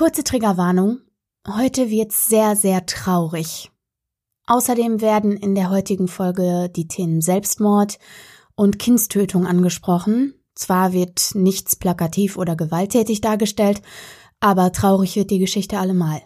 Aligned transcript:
Kurze 0.00 0.24
Triggerwarnung. 0.24 1.00
Heute 1.46 1.90
wird's 1.90 2.26
sehr, 2.26 2.56
sehr 2.56 2.86
traurig. 2.86 3.70
Außerdem 4.46 5.02
werden 5.02 5.36
in 5.36 5.54
der 5.54 5.68
heutigen 5.68 6.08
Folge 6.08 6.70
die 6.74 6.88
Themen 6.88 7.20
Selbstmord 7.20 7.98
und 8.54 8.78
Kindstötung 8.78 9.46
angesprochen. 9.46 10.32
Zwar 10.54 10.94
wird 10.94 11.32
nichts 11.34 11.76
plakativ 11.76 12.38
oder 12.38 12.56
gewalttätig 12.56 13.20
dargestellt, 13.20 13.82
aber 14.40 14.72
traurig 14.72 15.16
wird 15.16 15.30
die 15.30 15.38
Geschichte 15.38 15.78
allemal. 15.78 16.22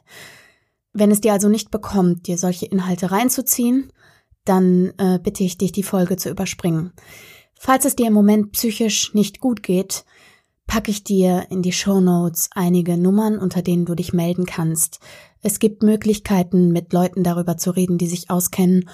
Wenn 0.92 1.10
es 1.10 1.20
dir 1.20 1.32
also 1.32 1.48
nicht 1.48 1.72
bekommt, 1.72 2.28
dir 2.28 2.38
solche 2.38 2.66
Inhalte 2.66 3.10
reinzuziehen, 3.10 3.92
dann 4.44 4.92
äh, 4.98 5.18
bitte 5.20 5.42
ich 5.42 5.58
dich, 5.58 5.72
die 5.72 5.82
Folge 5.82 6.16
zu 6.16 6.30
überspringen. 6.30 6.92
Falls 7.58 7.84
es 7.86 7.96
dir 7.96 8.06
im 8.06 8.14
Moment 8.14 8.52
psychisch 8.52 9.14
nicht 9.14 9.40
gut 9.40 9.64
geht, 9.64 10.04
packe 10.66 10.90
ich 10.90 11.04
dir 11.04 11.46
in 11.50 11.62
die 11.62 11.72
Show 11.72 12.00
Notes 12.00 12.50
einige 12.54 12.96
Nummern, 12.96 13.38
unter 13.38 13.62
denen 13.62 13.84
du 13.84 13.94
dich 13.94 14.12
melden 14.12 14.46
kannst. 14.46 15.00
Es 15.42 15.58
gibt 15.58 15.82
Möglichkeiten, 15.82 16.72
mit 16.72 16.92
Leuten 16.92 17.22
darüber 17.22 17.56
zu 17.56 17.70
reden, 17.70 17.98
die 17.98 18.06
sich 18.06 18.30
auskennen, 18.30 18.88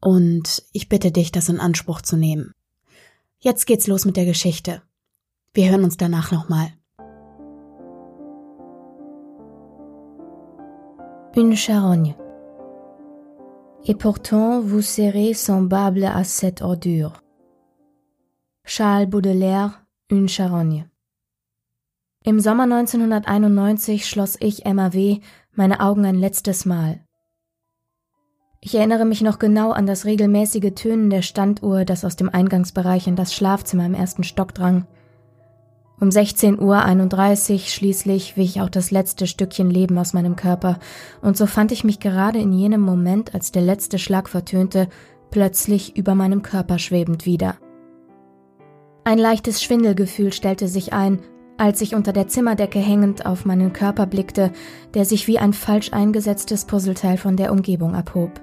und 0.00 0.62
ich 0.72 0.88
bitte 0.88 1.10
dich, 1.10 1.32
das 1.32 1.48
in 1.48 1.58
Anspruch 1.58 2.00
zu 2.02 2.16
nehmen. 2.16 2.52
Jetzt 3.38 3.66
geht's 3.66 3.86
los 3.86 4.04
mit 4.04 4.16
der 4.16 4.24
Geschichte. 4.24 4.82
Wir 5.52 5.70
hören 5.70 5.84
uns 5.84 5.96
danach 5.96 6.30
nochmal. 6.32 6.68
Une 11.36 11.56
charogne. 11.56 12.14
Et 13.84 13.94
pourtant 13.94 14.62
vous 14.62 14.82
serez 14.82 15.34
semblable 15.34 16.04
à 16.04 16.24
cette 16.24 16.62
ordure. 16.62 17.12
Charles 18.64 19.06
Baudelaire, 19.06 19.86
Une 20.08 20.28
charogne. 20.28 20.88
Im 22.28 22.40
Sommer 22.40 22.64
1991 22.64 24.04
schloss 24.04 24.36
ich 24.40 24.66
Emma 24.66 24.92
W. 24.92 25.20
meine 25.52 25.78
Augen 25.78 26.04
ein 26.04 26.16
letztes 26.16 26.66
Mal. 26.66 27.04
Ich 28.60 28.74
erinnere 28.74 29.04
mich 29.04 29.20
noch 29.22 29.38
genau 29.38 29.70
an 29.70 29.86
das 29.86 30.06
regelmäßige 30.06 30.74
Tönen 30.74 31.08
der 31.08 31.22
Standuhr, 31.22 31.84
das 31.84 32.04
aus 32.04 32.16
dem 32.16 32.28
Eingangsbereich 32.28 33.06
in 33.06 33.14
das 33.14 33.32
Schlafzimmer 33.32 33.86
im 33.86 33.94
ersten 33.94 34.24
Stock 34.24 34.54
drang. 34.54 34.88
Um 36.00 36.08
16.31 36.08 37.52
Uhr 37.52 37.58
schließlich 37.60 38.36
wich 38.36 38.60
auch 38.60 38.70
das 38.70 38.90
letzte 38.90 39.28
Stückchen 39.28 39.70
Leben 39.70 39.96
aus 39.96 40.12
meinem 40.12 40.34
Körper, 40.34 40.80
und 41.22 41.36
so 41.36 41.46
fand 41.46 41.70
ich 41.70 41.84
mich 41.84 42.00
gerade 42.00 42.40
in 42.40 42.52
jenem 42.52 42.80
Moment, 42.80 43.34
als 43.34 43.52
der 43.52 43.62
letzte 43.62 44.00
Schlag 44.00 44.28
vertönte, 44.28 44.88
plötzlich 45.30 45.96
über 45.96 46.16
meinem 46.16 46.42
Körper 46.42 46.80
schwebend 46.80 47.24
wieder. 47.24 47.54
Ein 49.04 49.18
leichtes 49.18 49.62
Schwindelgefühl 49.62 50.32
stellte 50.32 50.66
sich 50.66 50.92
ein, 50.92 51.20
als 51.58 51.80
ich 51.80 51.94
unter 51.94 52.12
der 52.12 52.28
Zimmerdecke 52.28 52.78
hängend 52.78 53.26
auf 53.26 53.44
meinen 53.44 53.72
Körper 53.72 54.06
blickte, 54.06 54.52
der 54.94 55.04
sich 55.04 55.26
wie 55.26 55.38
ein 55.38 55.52
falsch 55.52 55.92
eingesetztes 55.92 56.64
Puzzleteil 56.64 57.16
von 57.16 57.36
der 57.36 57.52
Umgebung 57.52 57.94
abhob. 57.94 58.40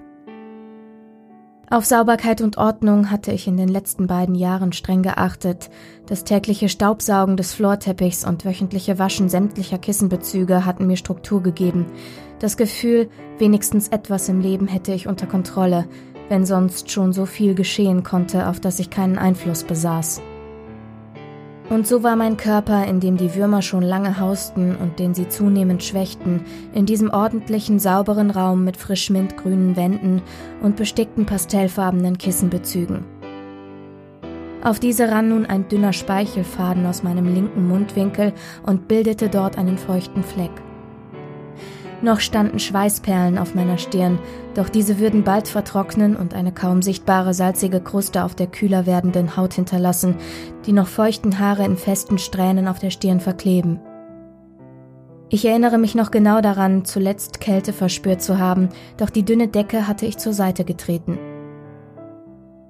Auf 1.70 1.86
Sauberkeit 1.86 2.42
und 2.42 2.58
Ordnung 2.60 3.10
hatte 3.10 3.32
ich 3.32 3.48
in 3.48 3.58
den 3.58 3.68
letzten 3.68 4.06
beiden 4.06 4.36
Jahren 4.36 4.74
streng 4.74 5.02
geachtet. 5.02 5.72
Das 6.06 6.24
tägliche 6.24 6.70
Staubsaugen 6.70 7.36
des 7.36 7.54
Floorteppichs 7.54 8.26
und 8.26 8.46
wöchentliche 8.46 9.00
Waschen 9.00 9.28
sämtlicher 9.28 9.80
Kissenbezüge 9.80 10.66
hatten 10.66 10.86
mir 10.86 10.98
Struktur 10.98 11.42
gegeben. 11.42 11.88
Das 12.38 12.58
Gefühl, 12.58 13.10
wenigstens 13.40 13.88
etwas 13.88 14.30
im 14.30 14.40
Leben 14.40 14.68
hätte 14.68 14.94
ich 14.94 15.08
unter 15.08 15.26
Kontrolle, 15.26 15.86
wenn 16.30 16.46
sonst 16.46 16.92
schon 16.92 17.12
so 17.12 17.26
viel 17.26 17.56
geschehen 17.56 18.04
konnte, 18.04 18.50
auf 18.50 18.60
das 18.60 18.78
ich 18.80 18.90
keinen 18.90 19.18
Einfluss 19.18 19.64
besaß. 19.64 20.22
Und 21.70 21.88
so 21.88 22.04
war 22.04 22.16
mein 22.16 22.38
Körper, 22.38 22.86
in 22.86 23.00
dem 23.00 23.18
die 23.18 23.36
Würmer 23.36 23.62
schon 23.62 23.84
lange 23.84 24.20
hausten 24.20 24.76
und 24.76 25.00
den 25.00 25.14
sie 25.14 25.30
zunehmend 25.30 25.84
schwächten, 25.84 26.42
in 26.74 26.86
diesem 26.86 27.10
ordentlichen, 27.10 27.80
sauberen 27.80 28.32
Raum 28.32 28.64
mit 28.64 28.78
frisch 28.78 29.10
mintgrünen 29.10 29.76
Wänden 29.76 30.22
und 30.62 30.76
bestickten 30.76 31.26
pastellfarbenen 31.26 32.18
Kissenbezügen. 32.18 33.06
Auf 34.64 34.80
diese 34.80 35.10
rann 35.10 35.30
nun 35.30 35.46
ein 35.46 35.68
dünner 35.68 35.94
Speichelfaden 35.94 36.86
aus 36.86 37.04
meinem 37.04 37.34
linken 37.34 37.68
Mundwinkel 37.68 38.34
und 38.66 38.88
bildete 38.88 39.28
dort 39.30 39.58
einen 39.58 39.78
feuchten 39.78 40.24
Fleck. 40.24 40.52
Noch 42.04 42.20
standen 42.20 42.60
Schweißperlen 42.60 43.38
auf 43.38 43.56
meiner 43.56 43.78
Stirn, 43.78 44.20
doch 44.56 44.68
diese 44.68 45.00
würden 45.00 45.24
bald 45.24 45.48
vertrocknen 45.48 46.18
und 46.18 46.34
eine 46.34 46.52
kaum 46.52 46.82
sichtbare 46.82 47.34
salzige 47.34 47.80
Kruste 47.80 48.26
auf 48.26 48.36
der 48.36 48.48
kühler 48.48 48.86
werdenden 48.86 49.38
Haut 49.38 49.54
hinterlassen, 49.54 50.16
die 50.66 50.74
noch 50.74 50.88
feuchten 50.88 51.40
Haare 51.40 51.64
in 51.64 51.78
festen 51.78 52.18
Strähnen 52.18 52.68
auf 52.68 52.78
der 52.78 52.90
Stirn 52.90 53.22
verkleben. 53.22 53.80
Ich 55.30 55.46
erinnere 55.46 55.78
mich 55.78 55.96
noch 55.96 56.12
genau 56.12 56.42
daran, 56.42 56.84
zuletzt 56.84 57.40
Kälte 57.40 57.72
verspürt 57.72 58.22
zu 58.22 58.38
haben, 58.38 58.68
doch 58.98 59.10
die 59.10 59.24
dünne 59.24 59.48
Decke 59.48 59.88
hatte 59.88 60.06
ich 60.06 60.18
zur 60.18 60.34
Seite 60.34 60.66
getreten. 60.66 61.18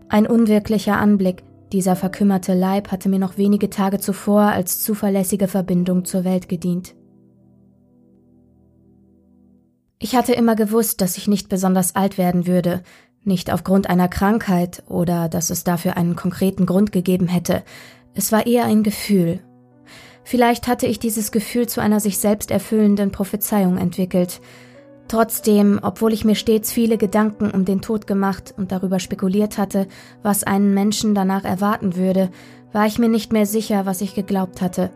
Ein 0.10 0.28
unwirklicher 0.28 0.98
Anblick, 0.98 1.42
dieser 1.72 1.96
verkümmerte 1.96 2.54
Leib 2.54 2.92
hatte 2.92 3.10
mir 3.10 3.18
noch 3.18 3.40
wenige 3.40 3.72
Tage 3.72 3.98
zuvor 3.98 4.42
als 4.42 4.84
zuverlässige 4.84 5.48
Verbindung 5.48 6.06
zur 6.06 6.24
Welt 6.24 6.48
gedient. 6.48 6.94
Ich 10.04 10.18
hatte 10.18 10.34
immer 10.34 10.58
gewusst, 10.58 11.00
dass 11.00 11.16
ich 11.16 11.30
nicht 11.30 11.48
besonders 11.48 11.96
alt 11.96 12.18
werden 12.18 12.46
würde, 12.46 12.84
nicht 13.24 13.54
aufgrund 13.54 13.90
einer 13.90 14.10
Krankheit 14.10 14.84
oder 14.90 15.30
dass 15.30 15.50
es 15.50 15.64
dafür 15.64 15.96
einen 15.96 16.18
konkreten 16.18 16.66
Grund 16.66 16.92
gegeben 16.92 17.30
hätte. 17.30 17.64
Es 18.14 18.34
war 18.34 18.46
eher 18.46 18.66
ein 18.66 18.84
Gefühl. 18.84 19.40
Vielleicht 20.26 20.68
hatte 20.68 20.88
ich 20.88 21.00
dieses 21.00 21.32
Gefühl 21.32 21.70
zu 21.70 21.80
einer 21.80 22.02
sich 22.02 22.18
selbst 22.18 22.52
erfüllenden 22.52 23.12
Prophezeiung 23.12 23.78
entwickelt. 23.78 24.42
Trotzdem, 25.08 25.80
obwohl 25.82 26.12
ich 26.12 26.26
mir 26.26 26.36
stets 26.36 26.74
viele 26.74 26.98
Gedanken 26.98 27.50
um 27.50 27.64
den 27.64 27.80
Tod 27.80 28.06
gemacht 28.06 28.54
und 28.58 28.74
darüber 28.74 29.00
spekuliert 29.00 29.58
hatte, 29.58 29.88
was 30.22 30.44
einen 30.44 30.74
Menschen 30.74 31.16
danach 31.16 31.46
erwarten 31.46 31.96
würde, 31.96 32.30
war 32.74 32.88
ich 32.88 33.00
mir 33.00 33.08
nicht 33.08 33.32
mehr 33.32 33.46
sicher, 33.46 33.86
was 33.86 34.02
ich 34.02 34.16
geglaubt 34.16 34.62
hatte. 34.62 34.90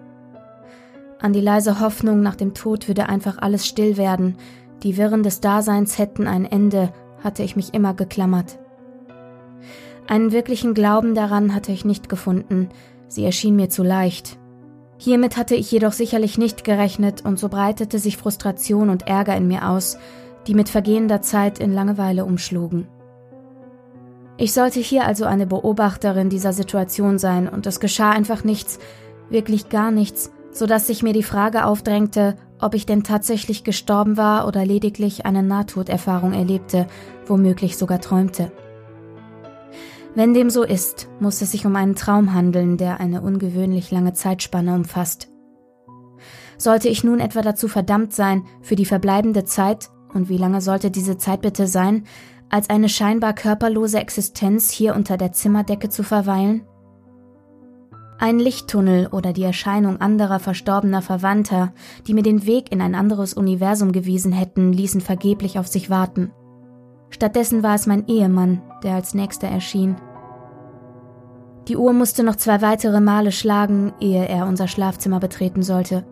An 1.22 1.32
die 1.32 1.40
leise 1.40 1.80
Hoffnung, 1.80 2.22
nach 2.22 2.36
dem 2.36 2.54
Tod 2.54 2.90
würde 2.90 3.08
einfach 3.08 3.38
alles 3.38 3.66
still 3.66 3.96
werden, 3.96 4.36
die 4.84 4.98
Wirren 4.98 5.24
des 5.24 5.42
Daseins 5.42 5.98
hätten 5.98 6.28
ein 6.28 6.46
Ende, 6.46 6.92
hatte 7.24 7.44
ich 7.44 7.56
mich 7.56 7.74
immer 7.74 7.94
geklammert. 7.94 8.60
Einen 10.08 10.32
wirklichen 10.32 10.74
Glauben 10.74 11.16
daran 11.16 11.54
hatte 11.54 11.72
ich 11.72 11.84
nicht 11.84 12.10
gefunden, 12.10 12.70
sie 13.08 13.26
erschien 13.26 13.56
mir 13.56 13.70
zu 13.70 13.84
leicht. 13.84 14.38
Hiermit 14.98 15.38
hatte 15.38 15.56
ich 15.56 15.72
jedoch 15.72 15.92
sicherlich 15.92 16.38
nicht 16.38 16.64
gerechnet, 16.64 17.24
und 17.26 17.38
so 17.38 17.50
breitete 17.50 18.00
sich 18.00 18.18
Frustration 18.18 18.90
und 18.90 19.08
Ärger 19.08 19.36
in 19.36 19.48
mir 19.48 19.70
aus, 19.70 19.98
die 20.48 20.54
mit 20.54 20.70
vergehender 20.70 21.22
Zeit 21.22 21.60
in 21.60 21.74
Langeweile 21.74 22.26
umschlugen. 22.26 22.88
Ich 24.38 24.54
sollte 24.54 24.80
hier 24.80 25.06
also 25.06 25.26
eine 25.26 25.48
Beobachterin 25.48 26.30
dieser 26.30 26.54
Situation 26.54 27.18
sein, 27.18 27.50
und 27.50 27.68
es 27.68 27.80
geschah 27.80 28.12
einfach 28.12 28.44
nichts, 28.44 28.80
wirklich 29.30 29.70
gar 29.70 29.92
nichts, 29.92 30.32
so 30.58 30.66
dass 30.66 30.88
sich 30.88 31.04
mir 31.04 31.14
die 31.14 31.24
Frage 31.24 31.66
aufdrängte, 31.66 32.36
ob 32.60 32.74
ich 32.74 32.86
denn 32.86 33.04
tatsächlich 33.04 33.64
gestorben 33.64 34.18
war 34.18 34.48
oder 34.48 34.66
lediglich 34.66 35.26
eine 35.26 35.44
Nahtoderfahrung 35.44 36.34
erlebte, 36.34 36.88
womöglich 37.28 37.78
sogar 37.78 38.02
träumte. 38.02 38.52
Wenn 40.16 40.34
dem 40.34 40.50
so 40.50 40.64
ist, 40.64 41.10
muss 41.20 41.42
es 41.44 41.52
sich 41.52 41.68
um 41.68 41.76
einen 41.76 41.96
Traum 41.96 42.34
handeln, 42.34 42.78
der 42.78 43.00
eine 43.00 43.22
ungewöhnlich 43.22 43.92
lange 43.92 44.14
Zeitspanne 44.14 44.74
umfasst. 44.74 45.30
Sollte 46.58 46.90
ich 46.90 47.04
nun 47.04 47.20
etwa 47.20 47.44
dazu 47.44 47.68
verdammt 47.68 48.14
sein, 48.14 48.44
für 48.62 48.76
die 48.76 48.86
verbleibende 48.86 49.46
Zeit, 49.46 49.92
und 50.12 50.28
wie 50.30 50.38
lange 50.38 50.62
sollte 50.62 50.90
diese 50.90 51.20
Zeit 51.20 51.42
bitte 51.42 51.68
sein, 51.68 52.06
als 52.50 52.72
eine 52.72 52.90
scheinbar 52.90 53.34
körperlose 53.34 54.00
Existenz 54.00 54.72
hier 54.72 54.96
unter 54.96 55.18
der 55.18 55.34
Zimmerdecke 55.34 55.90
zu 55.90 56.02
verweilen? 56.02 56.64
Ein 58.20 58.40
Lichttunnel 58.40 59.08
oder 59.08 59.32
die 59.32 59.44
Erscheinung 59.44 60.02
anderer 60.02 60.40
verstorbener 60.40 61.04
Verwandter, 61.04 61.72
die 62.08 62.16
mir 62.16 62.24
den 62.24 62.48
Weg 62.48 62.72
in 62.72 62.82
ein 62.82 62.96
anderes 62.96 63.36
Universum 63.36 63.92
gewiesen 63.92 64.32
hätten, 64.32 64.74
ließen 64.74 65.02
vergeblich 65.02 65.60
auf 65.60 65.68
sich 65.68 65.92
warten. 65.92 66.32
Stattdessen 67.12 67.62
war 67.62 67.76
es 67.76 67.86
mein 67.86 68.08
Ehemann, 68.08 68.62
der 68.84 68.96
als 68.96 69.14
nächster 69.14 69.48
erschien. 69.48 69.98
Die 71.68 71.78
Uhr 71.78 71.94
musste 71.94 72.24
noch 72.24 72.38
zwei 72.38 72.62
weitere 72.62 73.02
Male 73.02 73.32
schlagen, 73.32 73.94
ehe 74.00 74.28
er 74.28 74.48
unser 74.48 74.68
Schlafzimmer 74.68 75.20
betreten 75.20 75.62
sollte. 75.62 76.04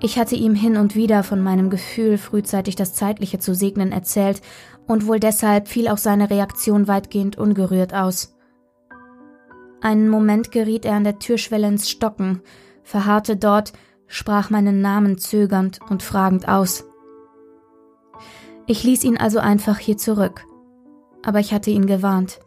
Ich 0.00 0.18
hatte 0.18 0.36
ihm 0.36 0.54
hin 0.54 0.76
und 0.76 0.94
wieder 0.94 1.22
von 1.22 1.42
meinem 1.42 1.70
Gefühl, 1.70 2.18
frühzeitig 2.18 2.76
das 2.76 2.92
Zeitliche 2.94 3.38
zu 3.38 3.54
segnen, 3.54 3.90
erzählt, 3.90 4.42
und 4.86 5.06
wohl 5.06 5.18
deshalb 5.18 5.66
fiel 5.66 5.88
auch 5.88 5.98
seine 5.98 6.30
Reaktion 6.30 6.88
weitgehend 6.88 7.38
ungerührt 7.38 7.94
aus. 7.94 8.37
Einen 9.80 10.08
Moment 10.08 10.50
geriet 10.50 10.84
er 10.84 10.94
an 10.94 11.04
der 11.04 11.18
Türschwelle 11.18 11.68
ins 11.68 11.88
Stocken, 11.88 12.42
verharrte 12.82 13.36
dort, 13.36 13.72
sprach 14.06 14.50
meinen 14.50 14.80
Namen 14.80 15.18
zögernd 15.18 15.78
und 15.88 16.02
fragend 16.02 16.48
aus. 16.48 16.84
Ich 18.66 18.82
ließ 18.84 19.04
ihn 19.04 19.16
also 19.16 19.38
einfach 19.38 19.78
hier 19.78 19.96
zurück, 19.96 20.44
aber 21.22 21.38
ich 21.40 21.52
hatte 21.54 21.70
ihn 21.70 21.86
gewarnt. 21.86 22.40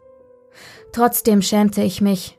Trotzdem 0.92 1.40
schämte 1.42 1.82
ich 1.82 2.00
mich. 2.00 2.38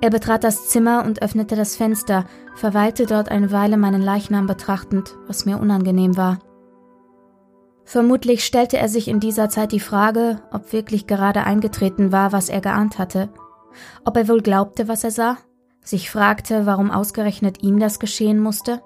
Er 0.00 0.10
betrat 0.10 0.44
das 0.44 0.68
Zimmer 0.68 1.04
und 1.04 1.22
öffnete 1.22 1.56
das 1.56 1.76
Fenster, 1.76 2.26
verweilte 2.54 3.06
dort 3.06 3.28
eine 3.28 3.52
Weile 3.52 3.76
meinen 3.76 4.02
Leichnam 4.02 4.46
betrachtend, 4.46 5.16
was 5.26 5.46
mir 5.46 5.58
unangenehm 5.58 6.16
war. 6.16 6.38
Vermutlich 7.84 8.44
stellte 8.44 8.78
er 8.78 8.88
sich 8.88 9.08
in 9.08 9.20
dieser 9.20 9.48
Zeit 9.48 9.72
die 9.72 9.80
Frage, 9.80 10.40
ob 10.52 10.72
wirklich 10.72 11.06
gerade 11.06 11.44
eingetreten 11.44 12.12
war, 12.12 12.32
was 12.32 12.48
er 12.48 12.60
geahnt 12.60 12.98
hatte, 12.98 13.28
ob 14.04 14.16
er 14.16 14.28
wohl 14.28 14.40
glaubte, 14.40 14.88
was 14.88 15.04
er 15.04 15.10
sah, 15.10 15.38
sich 15.82 16.10
fragte, 16.10 16.66
warum 16.66 16.90
ausgerechnet 16.90 17.62
ihm 17.62 17.78
das 17.78 17.98
geschehen 17.98 18.38
musste. 18.38 18.82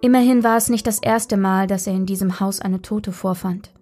Immerhin 0.00 0.44
war 0.44 0.56
es 0.56 0.68
nicht 0.68 0.86
das 0.86 1.00
erste 1.00 1.36
Mal, 1.36 1.66
dass 1.66 1.86
er 1.86 1.94
in 1.94 2.06
diesem 2.06 2.40
Haus 2.40 2.60
eine 2.60 2.82
Tote 2.82 3.12
vorfand. 3.12 3.72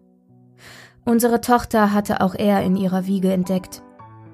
Unsere 1.04 1.40
Tochter 1.40 1.92
hatte 1.92 2.20
auch 2.20 2.34
er 2.34 2.62
in 2.62 2.76
ihrer 2.76 3.06
Wiege 3.06 3.32
entdeckt, 3.32 3.82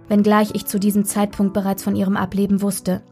wenngleich 0.08 0.50
ich 0.54 0.66
zu 0.66 0.78
diesem 0.78 1.04
Zeitpunkt 1.04 1.54
bereits 1.54 1.82
von 1.82 1.96
ihrem 1.96 2.16
Ableben 2.16 2.60
wusste. 2.60 3.02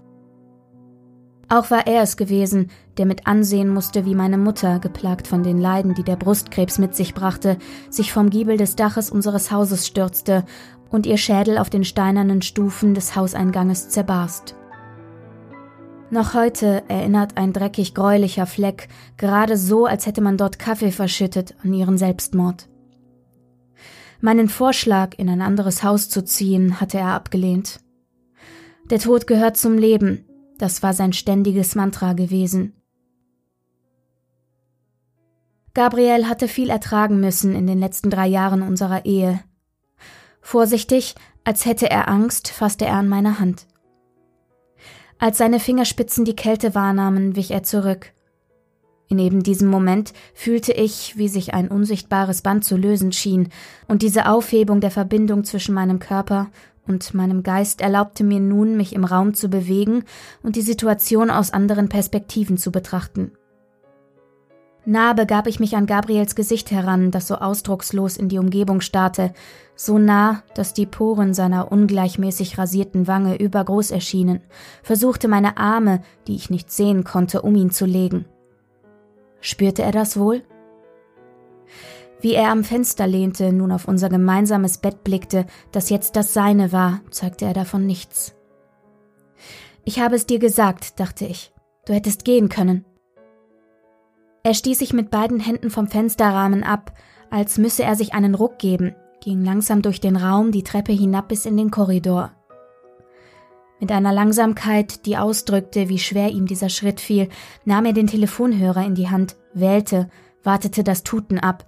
Auch 1.55 1.71
war 1.71 1.87
er 1.87 2.03
es 2.03 2.17
gewesen, 2.17 2.69
der 2.99 3.07
mit 3.07 3.29
ansehen 3.29 3.69
musste, 3.69 4.05
wie 4.05 4.17
meine 4.17 4.39
Mutter, 4.39 4.81
geplagt 4.81 5.29
von 5.29 5.45
den 5.45 5.61
Leiden, 5.61 5.95
die 5.95 6.03
der 6.03 6.17
Brustkrebs 6.17 6.79
mit 6.79 6.97
sich 6.97 7.15
brachte, 7.15 7.59
sich 7.91 8.13
vom 8.13 8.29
Giebel 8.29 8.57
des 8.57 8.75
Daches 8.75 9.09
unseres 9.09 9.53
Hauses 9.53 9.87
stürzte 9.87 10.45
und 10.91 11.07
ihr 11.07 11.17
Schädel 11.17 11.59
auf 11.59 11.71
den 11.71 11.85
steinernen 11.85 12.43
Stufen 12.43 12.95
des 12.95 13.15
Hauseinganges 13.15 13.89
zerbarst. 13.89 14.57
Noch 16.11 16.35
heute 16.35 16.83
erinnert 16.89 17.37
ein 17.37 17.53
dreckig 17.53 17.95
gräulicher 17.95 18.47
Fleck, 18.47 18.89
gerade 19.17 19.57
so, 19.57 19.87
als 19.87 20.07
hätte 20.07 20.23
man 20.23 20.37
dort 20.37 20.59
Kaffee 20.59 20.91
verschüttet, 20.91 21.55
an 21.63 21.73
ihren 21.73 21.99
Selbstmord. 21.99 22.69
Meinen 24.21 24.49
Vorschlag, 24.49 25.17
in 25.19 25.29
ein 25.29 25.41
anderes 25.41 25.85
Haus 25.85 26.09
zu 26.09 26.25
ziehen, 26.25 26.81
hatte 26.81 26.99
er 26.99 27.13
abgelehnt. 27.13 27.79
Der 28.91 28.99
Tod 28.99 29.29
gehört 29.29 29.57
zum 29.57 29.79
Leben, 29.79 30.25
das 30.59 30.83
war 30.83 30.95
sein 30.95 31.13
ständiges 31.13 31.75
Mantra 31.75 32.13
gewesen. 32.13 32.75
Gabriel 35.75 36.29
hatte 36.29 36.47
viel 36.47 36.71
ertragen 36.71 37.19
müssen 37.19 37.55
in 37.55 37.67
den 37.67 37.81
letzten 37.81 38.09
drei 38.09 38.29
Jahren 38.29 38.63
unserer 38.63 39.05
Ehe. 39.05 39.41
Vorsichtig, 40.41 41.17
als 41.43 41.67
hätte 41.67 41.91
er 41.91 42.09
Angst, 42.09 42.49
fasste 42.49 42.87
er 42.87 42.95
an 42.95 43.09
meine 43.09 43.41
Hand. 43.41 43.67
Als 45.19 45.39
seine 45.39 45.59
Fingerspitzen 45.59 46.25
die 46.25 46.37
Kälte 46.37 46.75
wahrnahmen, 46.75 47.35
wich 47.35 47.51
er 47.51 47.63
zurück. 47.63 48.13
In 49.09 49.19
eben 49.19 49.43
diesem 49.43 49.69
Moment 49.69 50.13
fühlte 50.33 50.73
ich, 50.73 51.17
wie 51.17 51.29
sich 51.29 51.55
ein 51.55 51.69
unsichtbares 51.69 52.43
Band 52.43 52.65
zu 52.65 52.77
lösen 52.77 53.13
schien, 53.13 53.49
und 53.87 54.03
diese 54.03 54.29
Aufhebung 54.29 54.81
der 54.81 54.91
Verbindung 54.91 55.45
zwischen 55.45 55.75
meinem 55.75 55.99
Körper 55.99 56.51
und 56.87 57.15
meinem 57.15 57.43
Geist 57.43 57.81
erlaubte 57.81 58.25
mir 58.25 58.41
nun, 58.41 58.77
mich 58.77 58.95
im 58.95 59.05
Raum 59.05 59.35
zu 59.35 59.49
bewegen 59.49 60.05
und 60.43 60.57
die 60.57 60.63
Situation 60.63 61.31
aus 61.31 61.53
anderen 61.53 61.89
Perspektiven 61.89 62.59
zu 62.59 62.71
betrachten. 62.71 63.33
Nah 64.87 65.15
begab 65.15 65.47
ich 65.47 65.61
mich 65.61 65.77
an 65.77 65.87
Gabriels 65.87 66.35
Gesicht 66.35 66.71
heran, 66.71 67.11
das 67.11 67.27
so 67.27 67.37
ausdruckslos 67.37 68.19
in 68.19 68.29
die 68.29 68.39
Umgebung 68.39 68.83
starrte, 68.83 69.33
so 69.77 69.99
nah, 69.99 70.43
dass 70.55 70.75
die 70.75 70.85
Poren 70.85 71.33
seiner 71.33 71.73
ungleichmäßig 71.73 72.59
rasierten 72.59 73.07
Wange 73.07 73.37
übergroß 73.37 73.91
erschienen, 73.91 74.41
versuchte 74.83 75.27
meine 75.27 75.57
Arme, 75.57 76.03
die 76.27 76.37
ich 76.37 76.51
nicht 76.51 76.71
sehen 76.71 77.03
konnte, 77.03 77.41
um 77.41 77.57
ihn 77.57 77.71
zu 77.71 77.87
legen. 77.87 78.27
Spürte 79.41 79.83
er 79.83 79.93
das 79.93 80.19
wohl? 80.19 80.43
Wie 82.25 82.33
er 82.33 82.51
am 82.51 82.65
Fenster 82.65 83.07
lehnte, 83.07 83.53
nun 83.53 83.71
auf 83.71 83.87
unser 83.87 84.09
gemeinsames 84.09 84.79
Bett 84.79 85.05
blickte, 85.05 85.45
das 85.73 85.91
jetzt 85.91 86.17
das 86.17 86.33
seine 86.33 86.73
war, 86.73 87.03
zeigte 87.11 87.45
er 87.45 87.53
davon 87.53 87.85
nichts. 87.85 88.35
Ich 89.85 90.01
habe 90.01 90.15
es 90.15 90.25
dir 90.25 90.39
gesagt, 90.39 90.99
dachte 91.01 91.27
ich. 91.27 91.53
Du 91.85 91.93
hättest 91.93 92.25
gehen 92.25 92.49
können. 92.49 92.87
Er 94.43 94.55
stieß 94.55 94.79
sich 94.79 94.95
mit 94.95 95.11
beiden 95.11 95.39
Händen 95.39 95.69
vom 95.69 95.87
Fensterrahmen 95.87 96.63
ab, 96.65 96.95
als 97.29 97.59
müsse 97.59 97.83
er 97.83 97.95
sich 97.95 98.15
einen 98.15 98.35
Ruck 98.35 98.59
geben, 98.59 98.95
ging 99.21 99.45
langsam 99.45 99.83
durch 99.83 100.01
den 100.01 100.17
Raum 100.17 100.51
die 100.51 100.65
Treppe 100.65 100.93
hinab 100.93 101.29
bis 101.29 101.45
in 101.45 101.59
den 101.59 101.71
Korridor. 101.71 102.33
Mit 103.81 103.93
einer 103.93 104.15
Langsamkeit, 104.15 105.05
die 105.05 105.19
ausdrückte, 105.19 105.91
wie 105.91 105.99
schwer 105.99 106.31
ihm 106.31 106.47
dieser 106.47 106.71
Schritt 106.71 107.01
fiel, 107.01 107.29
nahm 107.67 107.85
er 107.85 107.93
den 107.93 108.07
Telefonhörer 108.07 108.83
in 108.83 108.95
die 108.95 109.11
Hand, 109.11 109.37
wählte, 109.53 110.09
wartete 110.43 110.85
das 110.85 111.03
Tuten 111.03 111.39
ab 111.39 111.67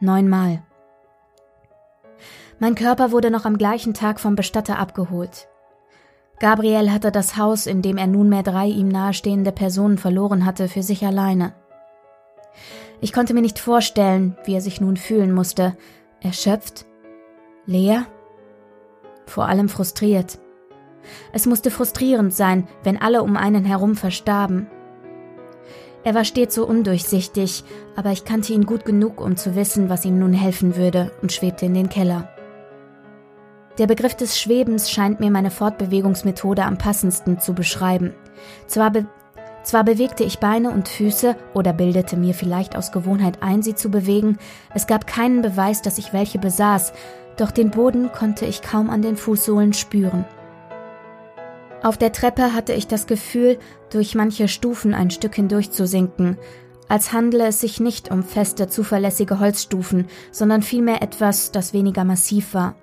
Neunmal. 0.00 0.62
Mein 2.60 2.74
Körper 2.74 3.10
wurde 3.10 3.30
noch 3.30 3.44
am 3.44 3.58
gleichen 3.58 3.94
Tag 3.94 4.20
vom 4.20 4.36
Bestatter 4.36 4.78
abgeholt. 4.78 5.48
Gabriel 6.38 6.92
hatte 6.92 7.10
das 7.10 7.36
Haus, 7.36 7.66
in 7.66 7.82
dem 7.82 7.96
er 7.96 8.06
nunmehr 8.06 8.44
drei 8.44 8.66
ihm 8.66 8.88
nahestehende 8.88 9.50
Personen 9.50 9.98
verloren 9.98 10.44
hatte, 10.44 10.68
für 10.68 10.84
sich 10.84 11.04
alleine. 11.04 11.52
Ich 13.00 13.12
konnte 13.12 13.34
mir 13.34 13.42
nicht 13.42 13.58
vorstellen, 13.58 14.36
wie 14.44 14.54
er 14.54 14.60
sich 14.60 14.80
nun 14.80 14.96
fühlen 14.96 15.32
musste. 15.32 15.76
Erschöpft? 16.20 16.86
Leer? 17.66 18.06
Vor 19.26 19.46
allem 19.46 19.68
frustriert. 19.68 20.38
Es 21.32 21.46
musste 21.46 21.70
frustrierend 21.70 22.32
sein, 22.34 22.68
wenn 22.84 23.00
alle 23.00 23.22
um 23.22 23.36
einen 23.36 23.64
herum 23.64 23.96
verstarben. 23.96 24.68
Er 26.08 26.14
war 26.14 26.24
stets 26.24 26.54
so 26.54 26.66
undurchsichtig, 26.66 27.64
aber 27.94 28.12
ich 28.12 28.24
kannte 28.24 28.54
ihn 28.54 28.64
gut 28.64 28.86
genug, 28.86 29.20
um 29.20 29.36
zu 29.36 29.54
wissen, 29.54 29.90
was 29.90 30.06
ihm 30.06 30.18
nun 30.18 30.32
helfen 30.32 30.74
würde, 30.74 31.12
und 31.20 31.32
schwebte 31.32 31.66
in 31.66 31.74
den 31.74 31.90
Keller. 31.90 32.30
Der 33.76 33.86
Begriff 33.86 34.14
des 34.14 34.40
Schwebens 34.40 34.90
scheint 34.90 35.20
mir 35.20 35.30
meine 35.30 35.50
Fortbewegungsmethode 35.50 36.64
am 36.64 36.78
passendsten 36.78 37.40
zu 37.40 37.52
beschreiben. 37.52 38.14
Zwar, 38.66 38.90
be 38.90 39.06
zwar 39.64 39.84
bewegte 39.84 40.24
ich 40.24 40.38
Beine 40.38 40.70
und 40.70 40.88
Füße 40.88 41.36
oder 41.52 41.74
bildete 41.74 42.16
mir 42.16 42.32
vielleicht 42.32 42.74
aus 42.74 42.90
Gewohnheit 42.90 43.42
ein, 43.42 43.60
sie 43.60 43.74
zu 43.74 43.90
bewegen, 43.90 44.38
es 44.72 44.86
gab 44.86 45.06
keinen 45.06 45.42
Beweis, 45.42 45.82
dass 45.82 45.98
ich 45.98 46.14
welche 46.14 46.38
besaß, 46.38 46.94
doch 47.36 47.50
den 47.50 47.70
Boden 47.70 48.12
konnte 48.12 48.46
ich 48.46 48.62
kaum 48.62 48.88
an 48.88 49.02
den 49.02 49.18
Fußsohlen 49.18 49.74
spüren. 49.74 50.24
Auf 51.82 51.96
der 51.96 52.12
Treppe 52.12 52.54
hatte 52.54 52.72
ich 52.72 52.88
das 52.88 53.06
Gefühl, 53.06 53.58
durch 53.90 54.14
manche 54.14 54.48
Stufen 54.48 54.94
ein 54.94 55.10
Stück 55.10 55.34
hindurch 55.36 55.70
zu 55.70 55.86
sinken, 55.86 56.36
als 56.88 57.12
handle 57.12 57.46
es 57.46 57.60
sich 57.60 57.80
nicht 57.80 58.10
um 58.10 58.22
feste, 58.22 58.68
zuverlässige 58.68 59.38
Holzstufen, 59.38 60.06
sondern 60.32 60.62
vielmehr 60.62 61.02
etwas, 61.02 61.52
das 61.52 61.72
weniger 61.72 62.04
massiv 62.04 62.54
war. 62.54 62.74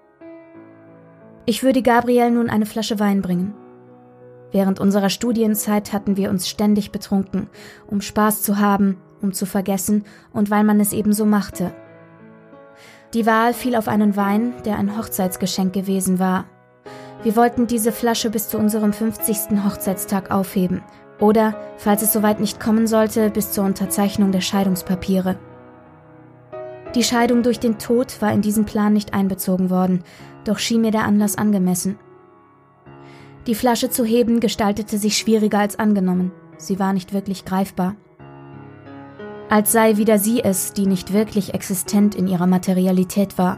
Ich 1.45 1.63
würde 1.63 1.81
Gabriel 1.81 2.31
nun 2.31 2.49
eine 2.49 2.65
Flasche 2.65 2.99
Wein 2.99 3.21
bringen. 3.21 3.53
Während 4.51 4.79
unserer 4.79 5.09
Studienzeit 5.09 5.91
hatten 5.91 6.17
wir 6.17 6.29
uns 6.29 6.47
ständig 6.47 6.91
betrunken, 6.91 7.49
um 7.87 7.99
Spaß 7.99 8.41
zu 8.43 8.59
haben, 8.59 8.97
um 9.21 9.33
zu 9.33 9.45
vergessen 9.45 10.05
und 10.31 10.49
weil 10.49 10.63
man 10.63 10.79
es 10.79 10.93
ebenso 10.93 11.25
machte. 11.25 11.73
Die 13.13 13.25
Wahl 13.25 13.53
fiel 13.53 13.75
auf 13.75 13.87
einen 13.87 14.15
Wein, 14.15 14.53
der 14.63 14.77
ein 14.77 14.97
Hochzeitsgeschenk 14.97 15.73
gewesen 15.73 16.19
war, 16.19 16.45
wir 17.23 17.35
wollten 17.35 17.67
diese 17.67 17.91
Flasche 17.91 18.29
bis 18.29 18.49
zu 18.49 18.57
unserem 18.57 18.93
50. 18.93 19.63
Hochzeitstag 19.65 20.31
aufheben 20.31 20.83
oder, 21.19 21.55
falls 21.77 22.01
es 22.01 22.13
soweit 22.13 22.39
nicht 22.39 22.59
kommen 22.59 22.87
sollte, 22.87 23.29
bis 23.29 23.51
zur 23.51 23.63
Unterzeichnung 23.63 24.31
der 24.31 24.41
Scheidungspapiere. 24.41 25.37
Die 26.93 27.03
Scheidung 27.03 27.43
durch 27.43 27.59
den 27.59 27.77
Tod 27.77 28.21
war 28.21 28.31
in 28.31 28.41
diesen 28.41 28.65
Plan 28.65 28.93
nicht 28.93 29.13
einbezogen 29.13 29.69
worden, 29.69 30.03
doch 30.43 30.59
schien 30.59 30.81
mir 30.81 30.91
der 30.91 31.03
Anlass 31.03 31.37
angemessen. 31.37 31.97
Die 33.47 33.55
Flasche 33.55 33.89
zu 33.89 34.05
heben 34.05 34.39
gestaltete 34.39 34.97
sich 34.97 35.17
schwieriger 35.17 35.59
als 35.59 35.77
angenommen, 35.77 36.31
sie 36.57 36.79
war 36.79 36.93
nicht 36.93 37.13
wirklich 37.13 37.45
greifbar. 37.45 37.95
Als 39.49 39.71
sei 39.71 39.97
wieder 39.97 40.17
sie 40.17 40.43
es, 40.43 40.73
die 40.73 40.87
nicht 40.87 41.13
wirklich 41.13 41.53
existent 41.53 42.15
in 42.15 42.27
ihrer 42.27 42.47
Materialität 42.47 43.37
war, 43.37 43.57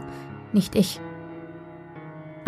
nicht 0.52 0.74
ich. 0.74 1.00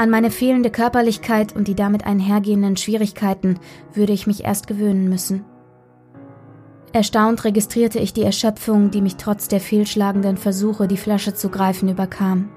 An 0.01 0.09
meine 0.09 0.31
fehlende 0.31 0.71
Körperlichkeit 0.71 1.55
und 1.55 1.69
die 1.69 1.75
damit 1.75 2.07
einhergehenden 2.07 2.79
Schwierigkeiten 2.79 3.59
würde 3.93 4.15
ich 4.15 4.27
mich 4.27 4.45
erst 4.45 4.67
gewöhnen 4.67 5.11
müssen. 5.11 5.45
Erstaunt 6.95 7.45
registrierte 7.45 7.99
ich 7.99 8.15
die 8.15 8.23
Erschöpfung, 8.23 8.91
die 8.91 9.03
mich 9.03 9.17
trotz 9.17 9.49
der 9.49 9.61
fehlschlagenden 9.61 10.39
Versuche, 10.39 10.89
die 10.89 10.97
Flasche 10.97 11.35
zu 11.35 11.51
greifen, 11.51 11.91
überkam. 11.91 12.49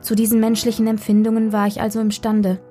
Zu 0.00 0.14
diesen 0.14 0.40
menschlichen 0.40 0.86
Empfindungen 0.86 1.52
war 1.52 1.66
ich 1.66 1.82
also 1.82 2.00
imstande. 2.00 2.62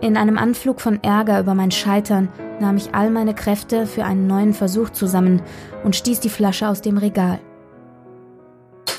In 0.00 0.16
einem 0.16 0.38
Anflug 0.38 0.80
von 0.80 1.02
Ärger 1.02 1.40
über 1.40 1.56
mein 1.56 1.72
Scheitern 1.72 2.28
nahm 2.60 2.76
ich 2.76 2.94
all 2.94 3.10
meine 3.10 3.34
Kräfte 3.34 3.86
für 3.86 4.04
einen 4.04 4.28
neuen 4.28 4.54
Versuch 4.54 4.90
zusammen 4.90 5.42
und 5.82 5.96
stieß 5.96 6.20
die 6.20 6.28
Flasche 6.28 6.68
aus 6.68 6.82
dem 6.82 6.98
Regal. 6.98 7.40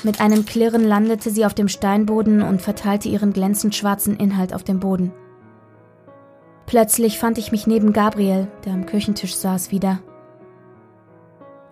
Mit 0.02 0.20
einem 0.20 0.46
Klirren 0.46 0.84
landete 0.84 1.30
sie 1.30 1.44
auf 1.44 1.54
dem 1.54 1.68
Steinboden 1.68 2.42
und 2.42 2.62
verteilte 2.62 3.08
ihren 3.08 3.32
glänzend 3.32 3.74
schwarzen 3.74 4.16
Inhalt 4.16 4.54
auf 4.54 4.64
dem 4.64 4.80
Boden. 4.80 5.12
Plötzlich 6.66 7.18
fand 7.18 7.36
ich 7.36 7.52
mich 7.52 7.66
neben 7.66 7.92
Gabriel, 7.92 8.48
der 8.64 8.72
am 8.72 8.86
Küchentisch 8.86 9.34
saß, 9.34 9.72
wieder. 9.72 10.00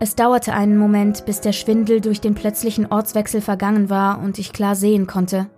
Es 0.00 0.14
dauerte 0.14 0.52
einen 0.52 0.76
Moment, 0.76 1.24
bis 1.24 1.40
der 1.40 1.52
Schwindel 1.52 2.00
durch 2.00 2.20
den 2.20 2.34
plötzlichen 2.34 2.86
Ortswechsel 2.86 3.40
vergangen 3.40 3.90
war 3.90 4.20
und 4.20 4.38
ich 4.38 4.52
klar 4.52 4.74
sehen 4.74 5.06
konnte. 5.06 5.48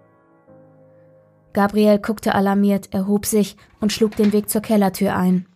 Gabriel 1.52 1.98
guckte 1.98 2.34
alarmiert, 2.34 2.94
erhob 2.94 3.26
sich 3.26 3.56
und 3.80 3.92
schlug 3.92 4.14
den 4.16 4.32
Weg 4.32 4.48
zur 4.48 4.60
Kellertür 4.60 5.16
ein. 5.16 5.46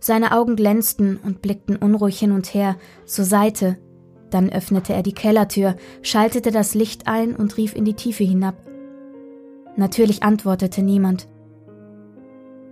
Seine 0.00 0.32
Augen 0.32 0.56
glänzten 0.56 1.18
und 1.22 1.42
blickten 1.42 1.76
unruhig 1.76 2.18
hin 2.18 2.32
und 2.32 2.52
her, 2.54 2.76
zur 3.04 3.24
Seite. 3.24 3.78
Dann 4.30 4.50
öffnete 4.50 4.92
er 4.92 5.02
die 5.02 5.12
Kellertür, 5.12 5.76
schaltete 6.02 6.50
das 6.50 6.74
Licht 6.74 7.06
ein 7.06 7.34
und 7.34 7.56
rief 7.56 7.74
in 7.74 7.84
die 7.84 7.94
Tiefe 7.94 8.24
hinab. 8.24 8.56
Natürlich 9.76 10.22
antwortete 10.22 10.82
niemand. 10.82 11.28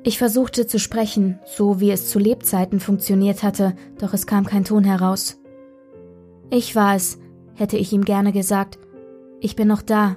Ich 0.05 0.19
versuchte 0.19 0.67
zu 0.67 0.79
sprechen, 0.79 1.39
so 1.45 1.81
wie 1.81 1.91
es 1.91 2.09
zu 2.09 2.19
Lebzeiten 2.19 2.81
funktioniert 2.81 3.43
hatte, 3.43 3.75
doch 3.99 4.15
es 4.15 4.27
kam 4.27 4.47
kein 4.47 4.65
Ton 4.65 4.85
heraus. 4.85 5.41
Ich 6.51 6.75
war 6.77 6.95
es, 6.95 7.19
hätte 7.55 7.77
ich 7.77 7.93
ihm 7.93 8.05
gerne 8.05 8.33
gesagt. 8.33 8.79
Ich 9.41 9.57
bin 9.57 9.69
noch 9.69 9.83
da, 9.83 10.17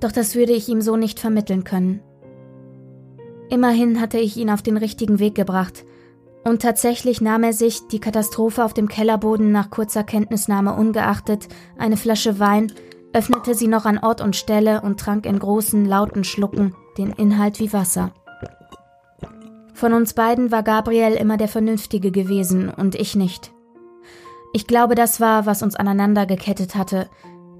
doch 0.00 0.12
das 0.12 0.34
würde 0.34 0.52
ich 0.52 0.68
ihm 0.68 0.80
so 0.80 0.96
nicht 0.96 1.20
vermitteln 1.20 1.64
können. 1.64 2.00
Immerhin 3.50 4.00
hatte 4.00 4.18
ich 4.18 4.36
ihn 4.36 4.50
auf 4.50 4.62
den 4.62 4.76
richtigen 4.76 5.18
Weg 5.18 5.34
gebracht, 5.34 5.84
und 6.44 6.62
tatsächlich 6.62 7.20
nahm 7.20 7.42
er 7.42 7.52
sich, 7.52 7.88
die 7.88 8.00
Katastrophe 8.00 8.64
auf 8.64 8.74
dem 8.74 8.88
Kellerboden 8.88 9.52
nach 9.52 9.70
kurzer 9.70 10.04
Kenntnisnahme 10.04 10.74
ungeachtet, 10.74 11.48
eine 11.76 11.96
Flasche 11.96 12.38
Wein, 12.38 12.72
öffnete 13.12 13.54
sie 13.54 13.68
noch 13.68 13.84
an 13.84 13.98
Ort 13.98 14.20
und 14.20 14.36
Stelle 14.36 14.80
und 14.82 15.00
trank 15.00 15.26
in 15.26 15.38
großen, 15.38 15.84
lauten 15.84 16.24
Schlucken 16.24 16.74
den 16.96 17.10
Inhalt 17.10 17.58
wie 17.60 17.72
Wasser. 17.72 18.12
Von 19.74 19.92
uns 19.92 20.12
beiden 20.12 20.50
war 20.50 20.62
Gabriel 20.62 21.12
immer 21.12 21.36
der 21.36 21.48
Vernünftige 21.48 22.10
gewesen 22.10 22.68
und 22.68 22.96
ich 22.96 23.14
nicht. 23.14 23.52
Ich 24.52 24.66
glaube, 24.66 24.94
das 24.94 25.20
war, 25.20 25.46
was 25.46 25.62
uns 25.62 25.76
aneinander 25.76 26.26
gekettet 26.26 26.74
hatte, 26.74 27.08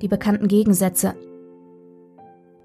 die 0.02 0.08
bekannten 0.08 0.48
Gegensätze. 0.48 1.14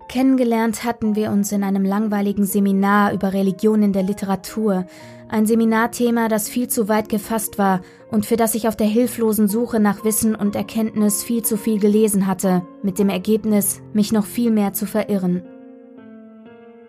Kennengelernt 0.08 0.84
hatten 0.84 1.16
wir 1.16 1.32
uns 1.32 1.52
in 1.52 1.64
einem 1.64 1.86
langweiligen 1.86 2.46
Seminar 2.46 3.14
über 3.14 3.34
Religion 3.34 3.84
in 3.84 3.94
der 3.94 4.04
Literatur, 4.04 4.86
ein 5.30 5.46
Seminarthema, 5.48 6.28
das 6.28 6.48
viel 6.48 6.68
zu 6.68 6.88
weit 6.88 7.10
gefasst 7.10 7.58
war 7.58 7.82
und 8.12 8.26
für 8.26 8.36
das 8.36 8.54
ich 8.54 8.68
auf 8.68 8.76
der 8.76 8.88
hilflosen 8.88 9.48
Suche 9.48 9.80
nach 9.80 10.04
Wissen 10.06 10.36
und 10.36 10.56
Erkenntnis 10.56 11.24
viel 11.24 11.44
zu 11.44 11.58
viel 11.58 11.80
gelesen 11.80 12.28
hatte, 12.28 12.62
mit 12.84 13.00
dem 13.00 13.10
Ergebnis, 13.10 13.82
mich 13.94 14.12
noch 14.12 14.26
viel 14.26 14.52
mehr 14.52 14.74
zu 14.74 14.86
verirren. 14.86 15.42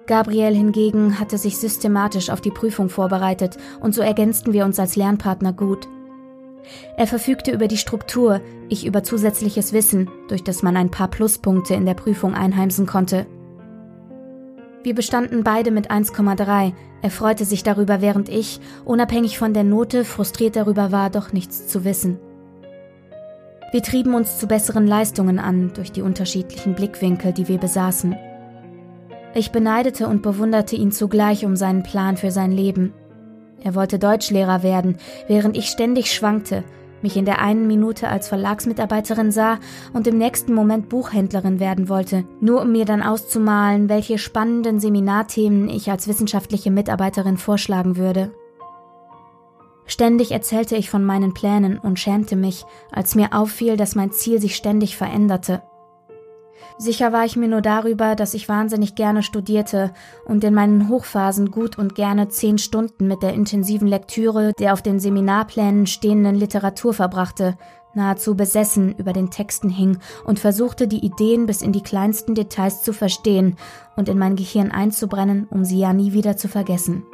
Gabriel 0.07 0.55
hingegen 0.55 1.19
hatte 1.19 1.39
sich 1.39 1.57
systematisch 1.57 2.29
auf 2.29 2.43
die 2.43 2.51
Prüfung 2.51 2.91
vorbereitet 2.91 3.57
und 3.81 3.95
so 3.95 4.03
ergänzten 4.03 4.53
wir 4.53 4.67
uns 4.67 4.79
als 4.79 4.97
Lernpartner 4.97 5.55
gut. 5.55 5.89
Er 6.97 7.07
verfügte 7.07 7.53
über 7.53 7.69
die 7.69 7.77
Struktur, 7.77 8.41
ich 8.69 8.87
über 8.87 9.03
zusätzliches 9.03 9.73
Wissen, 9.73 10.11
durch 10.29 10.45
das 10.45 10.63
man 10.63 10.77
ein 10.77 10.91
paar 10.91 11.09
Pluspunkte 11.09 11.75
in 11.75 11.87
der 11.87 11.95
Prüfung 11.95 12.35
einheimsen 12.35 12.87
konnte. 12.87 13.27
Wir 14.83 14.95
bestanden 14.95 15.45
beide 15.45 15.71
mit 15.71 15.91
1,3. 15.91 16.73
Er 17.01 17.11
freute 17.11 17.45
sich 17.45 17.63
darüber, 17.63 18.01
während 18.03 18.29
ich, 18.29 18.61
unabhängig 18.85 19.39
von 19.39 19.55
der 19.55 19.65
Note, 19.65 20.05
frustriert 20.05 20.57
darüber 20.57 20.93
war, 20.93 21.11
doch 21.11 21.33
nichts 21.33 21.67
zu 21.67 21.85
wissen. 21.85 22.19
Wir 23.73 23.83
trieben 23.83 24.15
uns 24.15 24.39
zu 24.39 24.47
besseren 24.47 24.87
Leistungen 24.87 25.39
an 25.39 25.73
durch 25.75 25.91
die 25.91 26.03
unterschiedlichen 26.03 26.75
Blickwinkel, 26.75 27.33
die 27.33 27.49
wir 27.49 27.59
besaßen. 27.59 28.15
Ich 29.35 29.51
beneidete 29.51 30.07
und 30.07 30.23
bewunderte 30.23 30.77
ihn 30.77 30.93
zugleich 30.93 31.45
um 31.45 31.57
seinen 31.57 31.83
Plan 31.83 32.17
für 32.17 32.31
sein 32.31 32.53
Leben. 32.53 32.93
Er 33.65 33.75
wollte 33.75 33.99
Deutschlehrer 33.99 34.63
werden, 34.63 34.99
während 35.27 35.57
ich 35.57 35.69
ständig 35.69 36.13
schwankte, 36.13 36.63
mich 37.03 37.17
in 37.17 37.25
der 37.25 37.41
einen 37.41 37.67
Minute 37.67 38.09
als 38.09 38.29
Verlagsmitarbeiterin 38.29 39.31
sah 39.31 39.59
und 39.93 40.07
im 40.07 40.19
nächsten 40.19 40.55
Moment 40.55 40.89
Buchhändlerin 40.89 41.61
werden 41.61 41.89
wollte, 41.89 42.25
nur 42.41 42.63
um 42.63 42.73
mir 42.73 42.85
dann 42.85 43.03
auszumalen, 43.03 43.89
welche 43.89 44.19
spannenden 44.19 44.81
Seminarthemen 44.81 45.69
ich 45.69 45.91
als 45.91 46.09
wissenschaftliche 46.09 46.71
Mitarbeiterin 46.71 47.37
vorschlagen 47.37 47.97
würde. 47.97 48.33
Ständig 49.87 50.31
erzählte 50.33 50.77
ich 50.77 50.89
von 50.89 51.05
meinen 51.05 51.35
Plänen 51.35 51.79
und 51.79 51.99
schämte 51.99 52.37
mich, 52.37 52.65
als 52.91 53.15
mir 53.15 53.35
auffiel, 53.35 53.77
dass 53.77 53.95
mein 53.95 54.13
Ziel 54.13 54.41
sich 54.41 54.57
ständig 54.57 54.97
veränderte. 54.97 55.63
Sicher 56.79 57.13
war 57.13 57.25
ich 57.25 57.37
mir 57.37 57.49
nur 57.49 57.61
darüber, 57.61 58.15
dass 58.17 58.35
ich 58.35 58.49
wahnsinnig 58.49 58.95
gerne 58.95 59.23
studierte 59.23 59.93
und 60.25 60.43
in 60.45 60.55
meinen 60.55 60.89
Hochphasen 60.89 61.51
gut 61.51 61.79
und 61.79 61.95
gerne 61.95 62.29
zehn 62.29 62.59
Stunden 62.59 63.07
mit 63.07 63.23
der 63.23 63.33
intensiven 63.33 63.89
Lektüre 63.89 64.53
der 64.59 64.73
auf 64.73 64.83
den 64.83 64.99
Seminarplänen 64.99 65.87
stehenden 65.87 66.35
Literatur 66.35 66.93
verbrachte, 66.95 67.57
nahezu 67.95 68.35
besessen 68.35 68.95
über 68.97 69.13
den 69.13 69.31
Texten 69.31 69.69
hing 69.69 69.99
und 70.25 70.39
versuchte, 70.39 70.89
die 70.89 71.05
Ideen 71.05 71.47
bis 71.47 71.63
in 71.63 71.73
die 71.73 71.83
kleinsten 71.83 72.35
Details 72.35 72.83
zu 72.83 72.93
verstehen 72.93 73.57
und 73.97 74.09
in 74.09 74.19
mein 74.19 74.37
Gehirn 74.37 74.71
einzubrennen, 74.71 75.47
um 75.51 75.65
sie 75.65 75.79
ja 75.79 75.93
nie 75.93 76.13
wieder 76.13 76.37
zu 76.37 76.49
vergessen. 76.49 77.05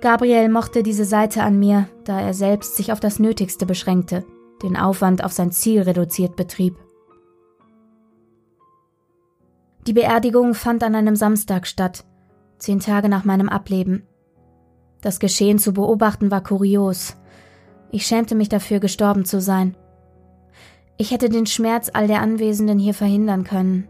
Gabriel 0.00 0.50
mochte 0.50 0.82
diese 0.82 1.04
Seite 1.04 1.42
an 1.42 1.58
mir, 1.58 1.88
da 2.04 2.20
er 2.20 2.34
selbst 2.34 2.76
sich 2.76 2.92
auf 2.92 3.00
das 3.00 3.18
Nötigste 3.18 3.64
beschränkte, 3.64 4.24
den 4.62 4.76
Aufwand 4.76 5.24
auf 5.24 5.32
sein 5.32 5.50
Ziel 5.50 5.82
reduziert 5.82 6.36
betrieb. 6.36 6.76
Die 9.86 9.92
Beerdigung 9.92 10.54
fand 10.54 10.82
an 10.82 10.94
einem 10.94 11.14
Samstag 11.14 11.66
statt, 11.66 12.04
zehn 12.58 12.80
Tage 12.80 13.10
nach 13.10 13.24
meinem 13.24 13.50
Ableben. 13.50 14.06
Das 15.02 15.18
Geschehen 15.20 15.58
zu 15.58 15.74
beobachten 15.74 16.30
war 16.30 16.42
kurios. 16.42 17.18
Ich 17.90 18.06
schämte 18.06 18.34
mich 18.34 18.48
dafür, 18.48 18.80
gestorben 18.80 19.26
zu 19.26 19.42
sein. 19.42 19.76
Ich 20.96 21.10
hätte 21.10 21.28
den 21.28 21.44
Schmerz 21.44 21.90
all 21.92 22.06
der 22.06 22.22
Anwesenden 22.22 22.78
hier 22.78 22.94
verhindern 22.94 23.44
können. 23.44 23.86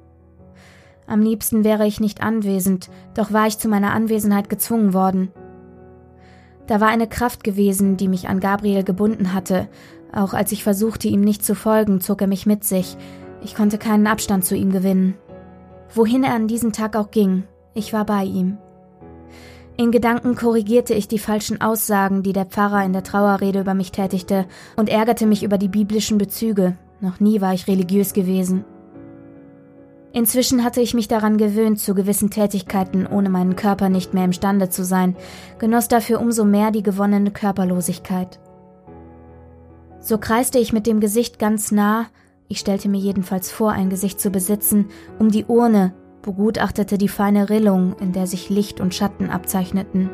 Am 1.06 1.20
liebsten 1.20 1.62
wäre 1.62 1.86
ich 1.86 2.00
nicht 2.00 2.22
anwesend, 2.22 2.90
doch 3.14 3.32
war 3.32 3.46
ich 3.46 3.58
zu 3.58 3.68
meiner 3.68 3.92
Anwesenheit 3.92 4.48
gezwungen 4.48 4.94
worden. 4.94 5.30
Da 6.66 6.80
war 6.80 6.88
eine 6.88 7.06
Kraft 7.06 7.44
gewesen, 7.44 7.96
die 7.96 8.08
mich 8.08 8.28
an 8.28 8.40
Gabriel 8.40 8.82
gebunden 8.82 9.32
hatte. 9.32 9.68
Auch 10.12 10.34
als 10.34 10.50
ich 10.50 10.64
versuchte, 10.64 11.06
ihm 11.06 11.20
nicht 11.20 11.44
zu 11.44 11.54
folgen, 11.54 12.00
zog 12.00 12.20
er 12.20 12.26
mich 12.26 12.46
mit 12.46 12.64
sich. 12.64 12.96
Ich 13.44 13.54
konnte 13.54 13.78
keinen 13.78 14.06
Abstand 14.06 14.44
zu 14.44 14.56
ihm 14.56 14.72
gewinnen. 14.72 15.14
Wohin 15.94 16.24
er 16.24 16.34
an 16.34 16.48
diesem 16.48 16.72
Tag 16.72 16.96
auch 16.96 17.10
ging, 17.12 17.44
ich 17.72 17.92
war 17.92 18.04
bei 18.04 18.24
ihm. 18.24 18.58
In 19.76 19.92
Gedanken 19.92 20.34
korrigierte 20.34 20.94
ich 20.94 21.08
die 21.08 21.18
falschen 21.18 21.60
Aussagen, 21.60 22.22
die 22.22 22.32
der 22.32 22.46
Pfarrer 22.46 22.84
in 22.84 22.92
der 22.92 23.02
Trauerrede 23.02 23.60
über 23.60 23.74
mich 23.74 23.92
tätigte, 23.92 24.46
und 24.76 24.88
ärgerte 24.88 25.26
mich 25.26 25.42
über 25.42 25.58
die 25.58 25.68
biblischen 25.68 26.18
Bezüge. 26.18 26.76
Noch 27.00 27.20
nie 27.20 27.40
war 27.40 27.54
ich 27.54 27.68
religiös 27.68 28.12
gewesen. 28.12 28.64
Inzwischen 30.12 30.62
hatte 30.62 30.80
ich 30.80 30.94
mich 30.94 31.08
daran 31.08 31.38
gewöhnt, 31.38 31.80
zu 31.80 31.94
gewissen 31.94 32.30
Tätigkeiten 32.30 33.06
ohne 33.06 33.30
meinen 33.30 33.56
Körper 33.56 33.88
nicht 33.88 34.14
mehr 34.14 34.24
imstande 34.24 34.68
zu 34.68 34.84
sein, 34.84 35.16
genoss 35.58 35.88
dafür 35.88 36.20
umso 36.20 36.44
mehr 36.44 36.70
die 36.70 36.84
gewonnene 36.84 37.32
Körperlosigkeit. 37.32 38.38
So 39.98 40.18
kreiste 40.18 40.58
ich 40.58 40.72
mit 40.72 40.86
dem 40.86 41.00
Gesicht 41.00 41.40
ganz 41.40 41.72
nah, 41.72 42.06
ich 42.48 42.58
stellte 42.58 42.88
mir 42.88 43.00
jedenfalls 43.00 43.50
vor, 43.50 43.72
ein 43.72 43.90
Gesicht 43.90 44.20
zu 44.20 44.30
besitzen, 44.30 44.86
um 45.18 45.30
die 45.30 45.44
Urne, 45.44 45.94
begutachtete 46.22 46.98
die 46.98 47.08
feine 47.08 47.50
Rillung, 47.50 47.96
in 48.00 48.12
der 48.12 48.26
sich 48.26 48.50
Licht 48.50 48.80
und 48.80 48.94
Schatten 48.94 49.30
abzeichneten. 49.30 50.10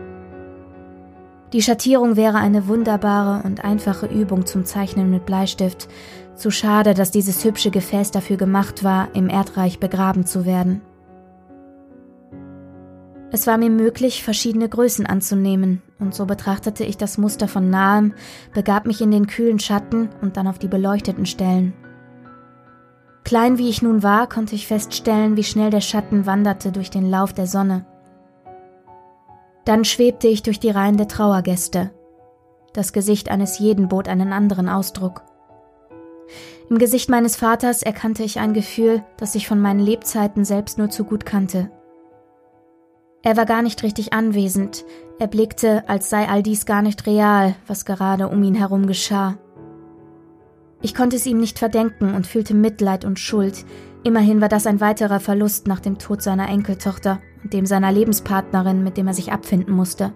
Die 1.53 1.63
Schattierung 1.63 2.17
wäre 2.17 2.39
eine 2.39 2.69
wunderbare 2.69 3.45
und 3.45 3.65
einfache 3.65 4.07
Übung 4.07 4.47
zum 4.47 4.65
Zeichnen 4.65 5.11
mit 5.11 5.27
Bleistift. 5.27 5.89
Zu 6.37 6.51
schade, 6.51 6.95
dass 6.95 7.11
dieses 7.11 7.45
hübsche 7.45 7.71
Gefäß 7.71 8.13
dafür 8.13 8.37
gemacht 8.37 8.85
war, 8.85 9.09
im 9.15 9.29
Erdreich 9.29 9.81
begraben 9.81 10.27
zu 10.27 10.47
werden. 10.47 10.81
Es 13.33 13.47
war 13.47 13.59
mir 13.59 13.71
möglich, 13.71 14.25
verschiedene 14.25 14.69
Größen 14.69 15.07
anzunehmen, 15.07 15.83
und 15.99 16.15
so 16.15 16.27
betrachtete 16.27 16.85
ich 16.85 16.97
das 16.97 17.19
Muster 17.19 17.47
von 17.47 17.71
nahem, 17.71 18.15
begab 18.53 18.87
mich 18.87 19.01
in 19.01 19.11
den 19.11 19.27
kühlen 19.27 19.61
Schatten 19.61 20.09
und 20.21 20.37
dann 20.37 20.49
auf 20.49 20.59
die 20.59 20.69
beleuchteten 20.69 21.27
Stellen. 21.27 21.73
Klein 23.25 23.59
wie 23.59 23.69
ich 23.69 23.83
nun 23.83 24.03
war, 24.03 24.29
konnte 24.29 24.55
ich 24.55 24.67
feststellen, 24.67 25.37
wie 25.37 25.45
schnell 25.45 25.71
der 25.71 25.81
Schatten 25.81 26.27
wanderte 26.27 26.73
durch 26.73 26.91
den 26.91 27.09
Lauf 27.11 27.33
der 27.33 27.47
Sonne. 27.47 27.87
Dann 29.65 29.85
schwebte 29.85 30.27
ich 30.27 30.43
durch 30.43 30.59
die 30.59 30.71
Reihen 30.71 30.97
der 30.97 31.09
Trauergäste. 31.09 31.91
Das 32.73 32.93
Gesicht 32.93 33.31
eines 33.31 33.59
jeden 33.59 33.89
bot 33.89 34.09
einen 34.09 34.33
anderen 34.33 34.69
Ausdruck. 34.69 35.23
Im 36.69 36.79
Gesicht 36.79 37.11
meines 37.11 37.37
Vaters 37.37 37.83
erkannte 37.83 38.23
ich 38.23 38.39
ein 38.39 38.55
Gefühl, 38.55 39.03
das 39.17 39.35
ich 39.35 39.49
von 39.49 39.61
meinen 39.61 39.81
Lebzeiten 39.81 40.45
selbst 40.45 40.79
nur 40.79 40.89
zu 40.89 41.05
gut 41.05 41.27
kannte. 41.27 41.71
Er 43.23 43.37
war 43.37 43.45
gar 43.45 43.61
nicht 43.61 43.83
richtig 43.83 44.13
anwesend, 44.13 44.85
er 45.19 45.27
blickte, 45.27 45.87
als 45.89 46.09
sei 46.09 46.29
all 46.29 46.43
dies 46.43 46.65
gar 46.65 46.81
nicht 46.81 47.07
real, 47.07 47.55
was 47.67 47.85
gerade 47.85 48.29
um 48.29 48.43
ihn 48.43 48.55
herum 48.55 48.87
geschah. 48.87 49.37
Ich 50.83 50.95
konnte 50.95 51.17
es 51.17 51.27
ihm 51.27 51.39
nicht 51.39 51.59
verdenken 51.59 52.15
und 52.15 52.27
fühlte 52.27 52.55
Mitleid 52.55 53.05
und 53.05 53.19
Schuld. 53.19 53.65
Immerhin 54.03 54.41
war 54.41 54.49
das 54.49 54.67
ein 54.67 54.81
weiterer 54.81 55.21
Verlust 55.21 55.67
nach 55.67 55.81
dem 55.81 55.99
Tod 55.99 56.23
seiner 56.23 56.49
Enkeltochter 56.49 57.21
und 57.43 57.53
dem 57.53 57.67
seiner 57.67 57.93
Lebenspartnerin, 57.93 58.83
mit 58.83 58.97
dem 58.97 59.07
er 59.07 59.15
sich 59.15 59.33
abfinden 59.33 59.75
musste. 59.75 60.13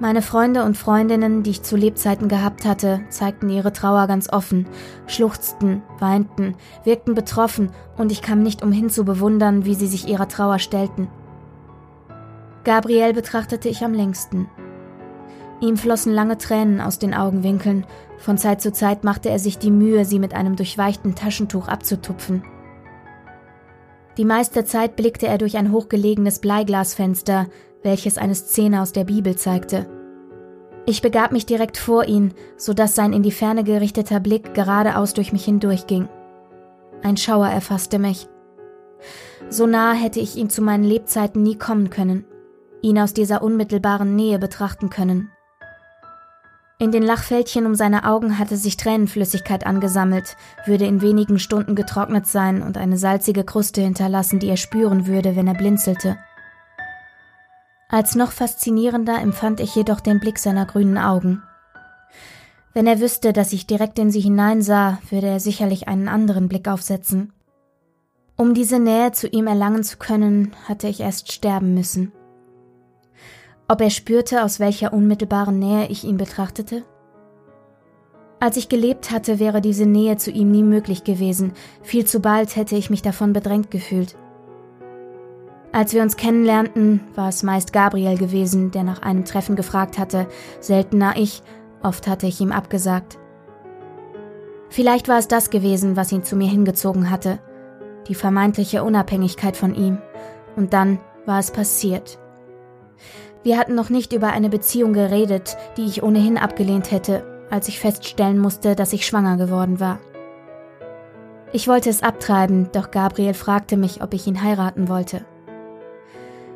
Meine 0.00 0.22
Freunde 0.22 0.64
und 0.64 0.78
Freundinnen, 0.78 1.42
die 1.42 1.50
ich 1.50 1.62
zu 1.62 1.76
Lebzeiten 1.76 2.28
gehabt 2.28 2.64
hatte, 2.64 3.00
zeigten 3.08 3.50
ihre 3.50 3.72
Trauer 3.72 4.06
ganz 4.06 4.32
offen, 4.32 4.68
schluchzten, 5.08 5.82
weinten, 5.98 6.54
wirkten 6.84 7.14
betroffen, 7.14 7.72
und 7.96 8.12
ich 8.12 8.22
kam 8.22 8.42
nicht 8.44 8.62
umhin 8.62 8.90
zu 8.90 9.04
bewundern, 9.04 9.64
wie 9.64 9.74
sie 9.74 9.88
sich 9.88 10.06
ihrer 10.06 10.28
Trauer 10.28 10.60
stellten. 10.60 11.08
Gabriel 12.62 13.12
betrachtete 13.12 13.68
ich 13.68 13.82
am 13.82 13.92
längsten. 13.92 14.46
Ihm 15.60 15.76
flossen 15.76 16.12
lange 16.12 16.38
Tränen 16.38 16.80
aus 16.80 16.98
den 16.98 17.14
Augenwinkeln, 17.14 17.84
von 18.18 18.38
Zeit 18.38 18.60
zu 18.60 18.72
Zeit 18.72 19.04
machte 19.04 19.28
er 19.28 19.38
sich 19.38 19.58
die 19.58 19.70
Mühe, 19.70 20.04
sie 20.04 20.18
mit 20.18 20.34
einem 20.34 20.56
durchweichten 20.56 21.14
Taschentuch 21.14 21.68
abzutupfen. 21.68 22.42
Die 24.16 24.24
meiste 24.24 24.64
Zeit 24.64 24.96
blickte 24.96 25.26
er 25.28 25.38
durch 25.38 25.56
ein 25.56 25.72
hochgelegenes 25.72 26.40
Bleiglasfenster, 26.40 27.46
welches 27.82 28.18
eine 28.18 28.34
Szene 28.34 28.82
aus 28.82 28.92
der 28.92 29.04
Bibel 29.04 29.36
zeigte. 29.36 29.86
Ich 30.86 31.02
begab 31.02 31.32
mich 31.32 31.46
direkt 31.46 31.76
vor 31.76 32.06
ihn, 32.06 32.34
so 32.56 32.72
dass 32.72 32.94
sein 32.94 33.12
in 33.12 33.22
die 33.22 33.30
Ferne 33.30 33.62
gerichteter 33.62 34.20
Blick 34.20 34.54
geradeaus 34.54 35.12
durch 35.12 35.32
mich 35.32 35.44
hindurchging. 35.44 36.08
Ein 37.02 37.16
Schauer 37.16 37.48
erfasste 37.48 37.98
mich. 37.98 38.26
So 39.48 39.66
nah 39.66 39.92
hätte 39.92 40.18
ich 40.18 40.36
ihm 40.36 40.50
zu 40.50 40.62
meinen 40.62 40.84
Lebzeiten 40.84 41.42
nie 41.42 41.56
kommen 41.56 41.90
können, 41.90 42.24
ihn 42.82 42.98
aus 42.98 43.14
dieser 43.14 43.42
unmittelbaren 43.42 44.16
Nähe 44.16 44.38
betrachten 44.38 44.90
können. 44.90 45.30
In 46.80 46.92
den 46.92 47.02
Lachfältchen 47.02 47.66
um 47.66 47.74
seine 47.74 48.04
Augen 48.04 48.38
hatte 48.38 48.56
sich 48.56 48.76
Tränenflüssigkeit 48.76 49.66
angesammelt, 49.66 50.36
würde 50.64 50.86
in 50.86 51.02
wenigen 51.02 51.40
Stunden 51.40 51.74
getrocknet 51.74 52.28
sein 52.28 52.62
und 52.62 52.78
eine 52.78 52.96
salzige 52.96 53.42
Kruste 53.42 53.80
hinterlassen, 53.80 54.38
die 54.38 54.48
er 54.48 54.56
spüren 54.56 55.08
würde, 55.08 55.34
wenn 55.34 55.48
er 55.48 55.54
blinzelte. 55.54 56.16
Als 57.88 58.14
noch 58.14 58.30
faszinierender 58.30 59.20
empfand 59.20 59.58
ich 59.58 59.74
jedoch 59.74 59.98
den 59.98 60.20
Blick 60.20 60.38
seiner 60.38 60.66
grünen 60.66 60.98
Augen. 60.98 61.42
Wenn 62.74 62.86
er 62.86 63.00
wüsste, 63.00 63.32
dass 63.32 63.52
ich 63.52 63.66
direkt 63.66 63.98
in 63.98 64.12
sie 64.12 64.20
hineinsah, 64.20 64.98
würde 65.10 65.26
er 65.26 65.40
sicherlich 65.40 65.88
einen 65.88 66.06
anderen 66.06 66.48
Blick 66.48 66.68
aufsetzen. 66.68 67.32
Um 68.36 68.54
diese 68.54 68.78
Nähe 68.78 69.10
zu 69.10 69.26
ihm 69.26 69.48
erlangen 69.48 69.82
zu 69.82 69.96
können, 69.96 70.52
hatte 70.68 70.86
ich 70.86 71.00
erst 71.00 71.32
sterben 71.32 71.74
müssen. 71.74 72.12
Ob 73.70 73.82
er 73.82 73.90
spürte, 73.90 74.44
aus 74.44 74.60
welcher 74.60 74.94
unmittelbaren 74.94 75.58
Nähe 75.58 75.88
ich 75.88 76.04
ihn 76.04 76.16
betrachtete? 76.16 76.84
Als 78.40 78.56
ich 78.56 78.70
gelebt 78.70 79.10
hatte, 79.10 79.38
wäre 79.38 79.60
diese 79.60 79.84
Nähe 79.84 80.16
zu 80.16 80.30
ihm 80.30 80.50
nie 80.50 80.62
möglich 80.62 81.04
gewesen, 81.04 81.52
viel 81.82 82.06
zu 82.06 82.20
bald 82.20 82.56
hätte 82.56 82.76
ich 82.76 82.88
mich 82.88 83.02
davon 83.02 83.34
bedrängt 83.34 83.70
gefühlt. 83.70 84.16
Als 85.70 85.92
wir 85.92 86.02
uns 86.02 86.16
kennenlernten, 86.16 87.00
war 87.14 87.28
es 87.28 87.42
meist 87.42 87.74
Gabriel 87.74 88.16
gewesen, 88.16 88.70
der 88.70 88.84
nach 88.84 89.02
einem 89.02 89.26
Treffen 89.26 89.54
gefragt 89.54 89.98
hatte, 89.98 90.28
seltener 90.60 91.16
ich, 91.16 91.42
oft 91.82 92.06
hatte 92.06 92.26
ich 92.26 92.40
ihm 92.40 92.52
abgesagt. 92.52 93.18
Vielleicht 94.70 95.08
war 95.08 95.18
es 95.18 95.28
das 95.28 95.50
gewesen, 95.50 95.94
was 95.94 96.10
ihn 96.10 96.24
zu 96.24 96.36
mir 96.36 96.48
hingezogen 96.48 97.10
hatte, 97.10 97.38
die 98.06 98.14
vermeintliche 98.14 98.82
Unabhängigkeit 98.82 99.58
von 99.58 99.74
ihm, 99.74 99.98
und 100.56 100.72
dann 100.72 101.00
war 101.26 101.38
es 101.38 101.50
passiert. 101.50 102.18
Wir 103.42 103.58
hatten 103.58 103.74
noch 103.74 103.88
nicht 103.88 104.12
über 104.12 104.28
eine 104.28 104.48
Beziehung 104.48 104.92
geredet, 104.92 105.56
die 105.76 105.86
ich 105.86 106.02
ohnehin 106.02 106.38
abgelehnt 106.38 106.90
hätte, 106.90 107.24
als 107.50 107.68
ich 107.68 107.80
feststellen 107.80 108.38
musste, 108.38 108.74
dass 108.74 108.92
ich 108.92 109.06
schwanger 109.06 109.36
geworden 109.36 109.80
war. 109.80 110.00
Ich 111.52 111.66
wollte 111.66 111.88
es 111.88 112.02
abtreiben, 112.02 112.68
doch 112.72 112.90
Gabriel 112.90 113.32
fragte 113.32 113.76
mich, 113.76 114.02
ob 114.02 114.12
ich 114.12 114.26
ihn 114.26 114.42
heiraten 114.42 114.88
wollte. 114.88 115.24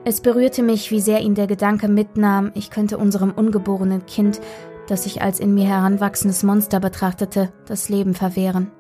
Es 0.05 0.21
berührte 0.21 0.62
mich, 0.62 0.91
wie 0.91 1.01
sehr 1.01 1.21
ihn 1.21 1.35
der 1.35 1.47
Gedanke 1.47 1.89
mitnahm, 1.89 2.51
ich 2.55 2.71
könnte 2.71 2.99
unserem 2.99 3.31
ungeborenen 3.31 4.05
Kind, 4.05 4.41
das 4.89 5.07
ich 5.07 5.23
als 5.23 5.39
in 5.39 5.55
mir 5.55 5.65
heranwachsendes 5.65 6.43
Monster 6.43 6.81
betrachtete, 6.81 7.53
das 7.67 7.89
Leben 7.89 8.15
verwehren. 8.15 8.71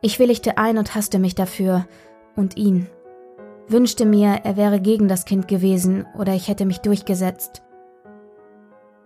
Ich 0.00 0.18
willigte 0.18 0.56
ein 0.56 0.78
und 0.78 0.94
hasste 0.94 1.18
mich 1.18 1.34
dafür 1.34 1.86
und 2.36 2.56
ihn. 2.56 2.86
Wünschte 3.68 4.04
mir, 4.04 4.40
er 4.44 4.56
wäre 4.56 4.80
gegen 4.80 5.08
das 5.08 5.24
Kind 5.24 5.48
gewesen 5.48 6.06
oder 6.18 6.34
ich 6.34 6.48
hätte 6.48 6.64
mich 6.64 6.80
durchgesetzt. 6.80 7.62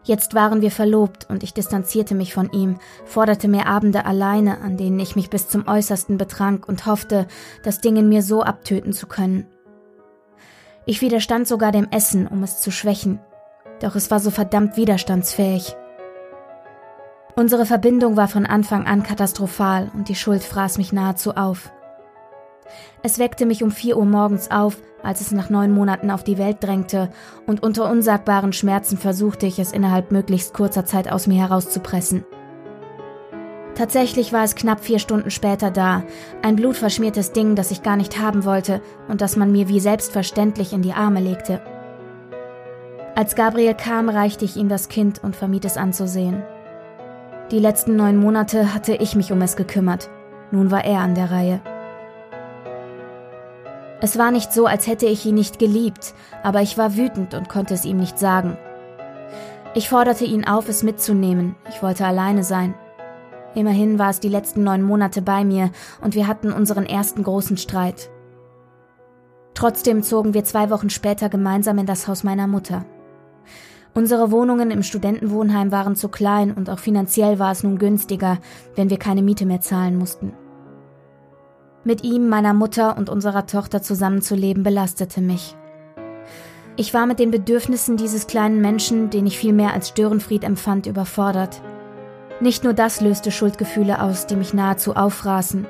Jetzt 0.02 0.34
waren 0.34 0.62
wir 0.62 0.70
verlobt 0.70 1.28
und 1.28 1.42
ich 1.42 1.52
distanzierte 1.52 2.14
mich 2.14 2.32
von 2.32 2.50
ihm, 2.52 2.78
forderte 3.04 3.48
mir 3.48 3.66
Abende 3.66 4.04
alleine, 4.04 4.60
an 4.60 4.76
denen 4.76 5.00
ich 5.00 5.16
mich 5.16 5.30
bis 5.30 5.48
zum 5.48 5.66
Äußersten 5.66 6.16
betrank 6.16 6.68
und 6.68 6.86
hoffte, 6.86 7.26
das 7.64 7.80
Ding 7.80 7.96
in 7.96 8.08
mir 8.08 8.22
so 8.22 8.42
abtöten 8.42 8.92
zu 8.92 9.08
können. 9.08 9.46
Ich 10.84 11.00
widerstand 11.00 11.48
sogar 11.48 11.72
dem 11.72 11.88
Essen, 11.90 12.28
um 12.28 12.44
es 12.44 12.60
zu 12.60 12.70
schwächen. 12.70 13.18
Doch 13.80 13.96
es 13.96 14.08
war 14.12 14.20
so 14.20 14.30
verdammt 14.30 14.76
widerstandsfähig. 14.76 15.76
Unsere 17.34 17.66
Verbindung 17.66 18.16
war 18.16 18.28
von 18.28 18.46
Anfang 18.46 18.86
an 18.86 19.02
katastrophal 19.02 19.90
und 19.92 20.08
die 20.08 20.14
Schuld 20.14 20.44
fraß 20.44 20.78
mich 20.78 20.92
nahezu 20.92 21.34
auf. 21.34 21.72
Es 23.02 23.18
weckte 23.18 23.46
mich 23.46 23.62
um 23.62 23.70
vier 23.70 23.96
Uhr 23.96 24.04
morgens 24.04 24.50
auf, 24.50 24.76
als 25.02 25.20
es 25.20 25.32
nach 25.32 25.50
neun 25.50 25.72
Monaten 25.72 26.10
auf 26.10 26.24
die 26.24 26.38
Welt 26.38 26.58
drängte, 26.60 27.10
und 27.46 27.62
unter 27.62 27.90
unsagbaren 27.90 28.52
Schmerzen 28.52 28.98
versuchte 28.98 29.46
ich 29.46 29.58
es 29.58 29.72
innerhalb 29.72 30.12
möglichst 30.12 30.54
kurzer 30.54 30.84
Zeit 30.84 31.10
aus 31.10 31.26
mir 31.26 31.40
herauszupressen. 31.40 32.24
Tatsächlich 33.76 34.32
war 34.32 34.42
es 34.42 34.54
knapp 34.54 34.80
vier 34.80 34.98
Stunden 34.98 35.30
später 35.30 35.70
da, 35.70 36.02
ein 36.42 36.56
blutverschmiertes 36.56 37.32
Ding, 37.32 37.56
das 37.56 37.70
ich 37.70 37.82
gar 37.82 37.96
nicht 37.96 38.18
haben 38.18 38.46
wollte 38.46 38.80
und 39.06 39.20
das 39.20 39.36
man 39.36 39.52
mir 39.52 39.68
wie 39.68 39.80
selbstverständlich 39.80 40.72
in 40.72 40.80
die 40.80 40.94
Arme 40.94 41.20
legte. 41.20 41.60
Als 43.14 43.34
Gabriel 43.34 43.74
kam, 43.74 44.08
reichte 44.08 44.46
ich 44.46 44.56
ihm 44.56 44.70
das 44.70 44.88
Kind 44.88 45.22
und 45.22 45.36
vermied 45.36 45.66
es 45.66 45.76
anzusehen. 45.76 46.42
Die 47.50 47.58
letzten 47.58 47.96
neun 47.96 48.16
Monate 48.16 48.74
hatte 48.74 48.94
ich 48.94 49.14
mich 49.14 49.30
um 49.30 49.42
es 49.42 49.56
gekümmert, 49.56 50.10
nun 50.50 50.70
war 50.70 50.84
er 50.84 51.00
an 51.00 51.14
der 51.14 51.30
Reihe. 51.30 51.60
Es 54.00 54.18
war 54.18 54.30
nicht 54.30 54.52
so, 54.52 54.66
als 54.66 54.86
hätte 54.86 55.06
ich 55.06 55.24
ihn 55.24 55.36
nicht 55.36 55.58
geliebt, 55.58 56.14
aber 56.42 56.60
ich 56.60 56.76
war 56.76 56.96
wütend 56.96 57.34
und 57.34 57.48
konnte 57.48 57.74
es 57.74 57.84
ihm 57.84 57.96
nicht 57.96 58.18
sagen. 58.18 58.58
Ich 59.74 59.88
forderte 59.88 60.24
ihn 60.24 60.46
auf, 60.46 60.68
es 60.68 60.82
mitzunehmen, 60.82 61.54
ich 61.68 61.82
wollte 61.82 62.06
alleine 62.06 62.44
sein. 62.44 62.74
Immerhin 63.54 63.98
war 63.98 64.10
es 64.10 64.20
die 64.20 64.28
letzten 64.28 64.64
neun 64.64 64.82
Monate 64.82 65.22
bei 65.22 65.44
mir 65.44 65.70
und 66.02 66.14
wir 66.14 66.26
hatten 66.26 66.52
unseren 66.52 66.84
ersten 66.84 67.22
großen 67.22 67.56
Streit. 67.56 68.10
Trotzdem 69.54 70.02
zogen 70.02 70.34
wir 70.34 70.44
zwei 70.44 70.68
Wochen 70.68 70.90
später 70.90 71.30
gemeinsam 71.30 71.78
in 71.78 71.86
das 71.86 72.06
Haus 72.06 72.22
meiner 72.22 72.46
Mutter. 72.46 72.84
Unsere 73.94 74.30
Wohnungen 74.30 74.70
im 74.70 74.82
Studentenwohnheim 74.82 75.72
waren 75.72 75.96
zu 75.96 76.10
klein 76.10 76.52
und 76.52 76.68
auch 76.68 76.78
finanziell 76.78 77.38
war 77.38 77.52
es 77.52 77.62
nun 77.62 77.78
günstiger, 77.78 78.36
wenn 78.74 78.90
wir 78.90 78.98
keine 78.98 79.22
Miete 79.22 79.46
mehr 79.46 79.62
zahlen 79.62 79.96
mussten. 79.96 80.34
Mit 81.86 82.02
ihm, 82.02 82.28
meiner 82.28 82.52
Mutter 82.52 82.98
und 82.98 83.08
unserer 83.08 83.46
Tochter 83.46 83.80
zusammenzuleben 83.80 84.64
belastete 84.64 85.20
mich. 85.20 85.54
Ich 86.74 86.92
war 86.92 87.06
mit 87.06 87.20
den 87.20 87.30
Bedürfnissen 87.30 87.96
dieses 87.96 88.26
kleinen 88.26 88.60
Menschen, 88.60 89.08
den 89.08 89.24
ich 89.24 89.38
viel 89.38 89.52
mehr 89.52 89.72
als 89.72 89.90
Störenfried 89.90 90.42
empfand, 90.42 90.86
überfordert. 90.86 91.62
Nicht 92.40 92.64
nur 92.64 92.74
das 92.74 93.00
löste 93.00 93.30
Schuldgefühle 93.30 94.02
aus, 94.02 94.26
die 94.26 94.34
mich 94.34 94.52
nahezu 94.52 94.96
auffraßen. 94.96 95.68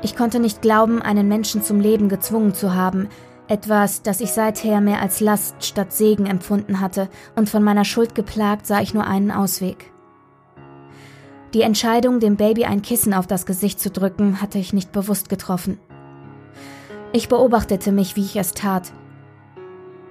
Ich 0.00 0.16
konnte 0.16 0.40
nicht 0.40 0.62
glauben, 0.62 1.02
einen 1.02 1.28
Menschen 1.28 1.62
zum 1.62 1.78
Leben 1.78 2.08
gezwungen 2.08 2.54
zu 2.54 2.74
haben, 2.74 3.10
etwas, 3.48 4.00
das 4.00 4.22
ich 4.22 4.32
seither 4.32 4.80
mehr 4.80 5.02
als 5.02 5.20
Last 5.20 5.62
statt 5.62 5.92
Segen 5.92 6.24
empfunden 6.24 6.80
hatte, 6.80 7.10
und 7.36 7.50
von 7.50 7.62
meiner 7.62 7.84
Schuld 7.84 8.14
geplagt 8.14 8.66
sah 8.66 8.80
ich 8.80 8.94
nur 8.94 9.06
einen 9.06 9.30
Ausweg. 9.30 9.91
Die 11.54 11.62
Entscheidung, 11.62 12.18
dem 12.18 12.36
Baby 12.36 12.64
ein 12.64 12.82
Kissen 12.82 13.12
auf 13.14 13.26
das 13.26 13.46
Gesicht 13.46 13.80
zu 13.80 13.90
drücken, 13.90 14.40
hatte 14.40 14.58
ich 14.58 14.72
nicht 14.72 14.92
bewusst 14.92 15.28
getroffen. 15.28 15.78
Ich 17.12 17.28
beobachtete 17.28 17.92
mich, 17.92 18.16
wie 18.16 18.24
ich 18.24 18.36
es 18.36 18.52
tat, 18.52 18.92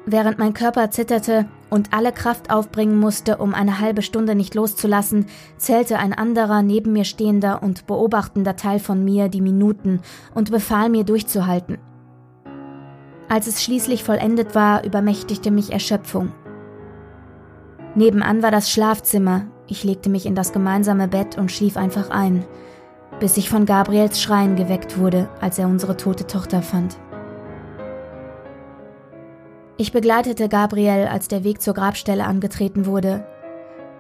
Während 0.06 0.40
mein 0.40 0.54
Körper 0.54 0.90
zitterte 0.90 1.46
und 1.70 1.94
alle 1.94 2.12
Kraft 2.12 2.52
aufbringen 2.52 3.00
musste, 3.00 3.38
um 3.38 3.54
eine 3.54 3.80
halbe 3.80 4.02
Stunde 4.02 4.34
nicht 4.34 4.56
loszulassen, 4.56 5.28
zählte 5.58 6.00
ein 6.00 6.14
anderer 6.14 6.64
neben 6.64 6.92
mir 6.92 7.06
stehender 7.06 7.62
und 7.62 7.86
beobachtender 7.86 8.56
Teil 8.56 8.80
von 8.80 9.06
mir 9.06 9.30
die 9.30 9.42
Minuten 9.42 10.02
und 10.34 10.52
befahl 10.52 10.90
mir 10.90 11.04
durchzuhalten. 11.04 11.78
Als 13.30 13.48
es 13.48 13.64
schließlich 13.64 14.04
vollendet 14.04 14.56
war, 14.56 14.84
übermächtigte 14.84 15.52
mich 15.52 15.72
Erschöpfung. 15.72 16.32
Nebenan 17.94 18.42
war 18.42 18.52
das 18.52 18.72
Schlafzimmer, 18.72 19.46
ich 19.72 19.86
legte 19.86 20.10
mich 20.10 20.26
in 20.26 20.36
das 20.36 20.52
gemeinsame 20.52 21.08
Bett 21.08 21.38
und 21.38 21.50
schlief 21.50 21.78
einfach 21.78 22.10
ein, 22.10 22.46
bis 23.22 23.38
ich 23.38 23.50
von 23.50 23.66
Gabriels 23.66 24.22
Schreien 24.22 24.58
geweckt 24.58 25.00
wurde, 25.00 25.30
als 25.40 25.58
er 25.58 25.68
unsere 25.68 25.96
tote 25.96 26.28
Tochter 26.28 26.62
fand. 26.62 26.98
Ich 29.78 29.94
begleitete 29.94 30.50
Gabriel, 30.50 31.08
als 31.10 31.30
der 31.30 31.46
Weg 31.46 31.62
zur 31.62 31.74
Grabstelle 31.74 32.26
angetreten 32.26 32.86
wurde. 32.86 33.26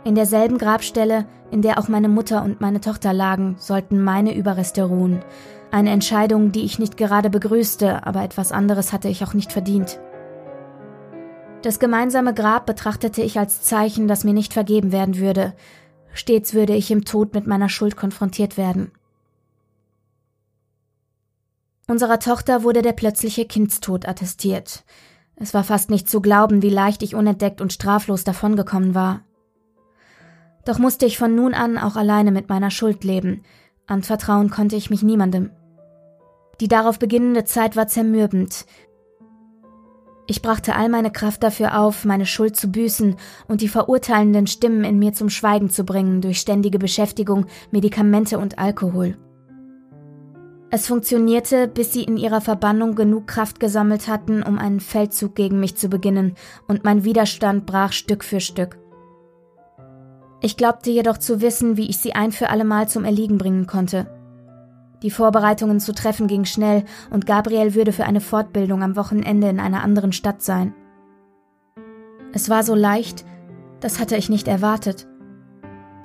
In 0.03 0.13
derselben 0.13 0.57
Grabstelle, 0.57 1.25
in 1.51 1.61
der 1.61 1.79
auch 1.79 1.87
meine 1.87 2.09
Mutter 2.09 2.43
und 2.43 2.59
meine 2.59 2.81
Tochter 2.81 3.13
lagen, 3.13 3.55
sollten 3.57 4.03
meine 4.03 4.35
Überreste 4.35 4.83
ruhen. 4.83 5.23
Eine 5.71 5.91
Entscheidung, 5.91 6.51
die 6.51 6.65
ich 6.65 6.79
nicht 6.79 6.97
gerade 6.97 7.29
begrüßte, 7.29 8.05
aber 8.05 8.23
etwas 8.23 8.51
anderes 8.51 8.91
hatte 8.91 9.07
ich 9.07 9.23
auch 9.23 9.33
nicht 9.33 9.53
verdient. 9.53 9.99
Das 11.61 11.77
gemeinsame 11.77 12.33
Grab 12.33 12.65
betrachtete 12.65 13.21
ich 13.21 13.37
als 13.37 13.61
Zeichen, 13.61 14.07
dass 14.07 14.23
mir 14.23 14.33
nicht 14.33 14.53
vergeben 14.53 14.91
werden 14.91 15.17
würde. 15.17 15.53
Stets 16.13 16.53
würde 16.53 16.73
ich 16.73 16.89
im 16.89 17.05
Tod 17.05 17.33
mit 17.33 17.45
meiner 17.45 17.69
Schuld 17.69 17.95
konfrontiert 17.95 18.57
werden. 18.57 18.91
Unserer 21.87 22.19
Tochter 22.19 22.63
wurde 22.63 22.81
der 22.81 22.93
plötzliche 22.93 23.45
Kindstod 23.45 24.07
attestiert. 24.07 24.83
Es 25.35 25.53
war 25.53 25.63
fast 25.63 25.89
nicht 25.89 26.09
zu 26.09 26.21
glauben, 26.21 26.61
wie 26.61 26.69
leicht 26.69 27.03
ich 27.03 27.15
unentdeckt 27.15 27.61
und 27.61 27.73
straflos 27.73 28.23
davongekommen 28.23 28.95
war. 28.95 29.21
Doch 30.65 30.79
musste 30.79 31.05
ich 31.05 31.17
von 31.17 31.35
nun 31.35 31.53
an 31.53 31.77
auch 31.77 31.95
alleine 31.95 32.31
mit 32.31 32.49
meiner 32.49 32.71
Schuld 32.71 33.03
leben. 33.03 33.43
Anvertrauen 33.87 34.49
konnte 34.49 34.75
ich 34.75 34.89
mich 34.89 35.03
niemandem. 35.03 35.51
Die 36.59 36.67
darauf 36.67 36.99
beginnende 36.99 37.43
Zeit 37.43 37.75
war 37.75 37.87
zermürbend. 37.87 38.65
Ich 40.31 40.41
brachte 40.41 40.77
all 40.77 40.87
meine 40.87 41.11
Kraft 41.11 41.43
dafür 41.43 41.77
auf, 41.77 42.05
meine 42.05 42.25
Schuld 42.25 42.55
zu 42.55 42.71
büßen 42.71 43.17
und 43.49 43.59
die 43.59 43.67
verurteilenden 43.67 44.47
Stimmen 44.47 44.85
in 44.85 44.97
mir 44.97 45.11
zum 45.11 45.29
Schweigen 45.29 45.69
zu 45.69 45.83
bringen 45.83 46.21
durch 46.21 46.39
ständige 46.39 46.79
Beschäftigung, 46.79 47.47
Medikamente 47.71 48.39
und 48.39 48.57
Alkohol. 48.57 49.17
Es 50.69 50.87
funktionierte, 50.87 51.67
bis 51.67 51.91
sie 51.91 52.05
in 52.05 52.15
ihrer 52.15 52.39
Verbannung 52.39 52.95
genug 52.95 53.27
Kraft 53.27 53.59
gesammelt 53.59 54.07
hatten, 54.07 54.41
um 54.41 54.57
einen 54.57 54.79
Feldzug 54.79 55.35
gegen 55.35 55.59
mich 55.59 55.75
zu 55.75 55.89
beginnen, 55.89 56.35
und 56.65 56.85
mein 56.85 57.03
Widerstand 57.03 57.65
brach 57.65 57.91
Stück 57.91 58.23
für 58.23 58.39
Stück. 58.39 58.79
Ich 60.39 60.55
glaubte 60.55 60.91
jedoch 60.91 61.17
zu 61.17 61.41
wissen, 61.41 61.75
wie 61.75 61.89
ich 61.89 61.97
sie 61.97 62.13
ein 62.13 62.31
für 62.31 62.49
allemal 62.49 62.87
zum 62.87 63.03
Erliegen 63.03 63.37
bringen 63.37 63.67
konnte. 63.67 64.20
Die 65.03 65.11
Vorbereitungen 65.11 65.79
zu 65.79 65.93
treffen 65.93 66.27
ging 66.27 66.45
schnell 66.45 66.83
und 67.09 67.25
Gabriel 67.25 67.73
würde 67.73 67.91
für 67.91 68.05
eine 68.05 68.21
Fortbildung 68.21 68.83
am 68.83 68.95
Wochenende 68.95 69.49
in 69.49 69.59
einer 69.59 69.83
anderen 69.83 70.11
Stadt 70.11 70.41
sein. 70.41 70.73
Es 72.33 72.49
war 72.49 72.63
so 72.63 72.75
leicht, 72.75 73.25
das 73.79 73.99
hatte 73.99 74.15
ich 74.15 74.29
nicht 74.29 74.47
erwartet. 74.47 75.07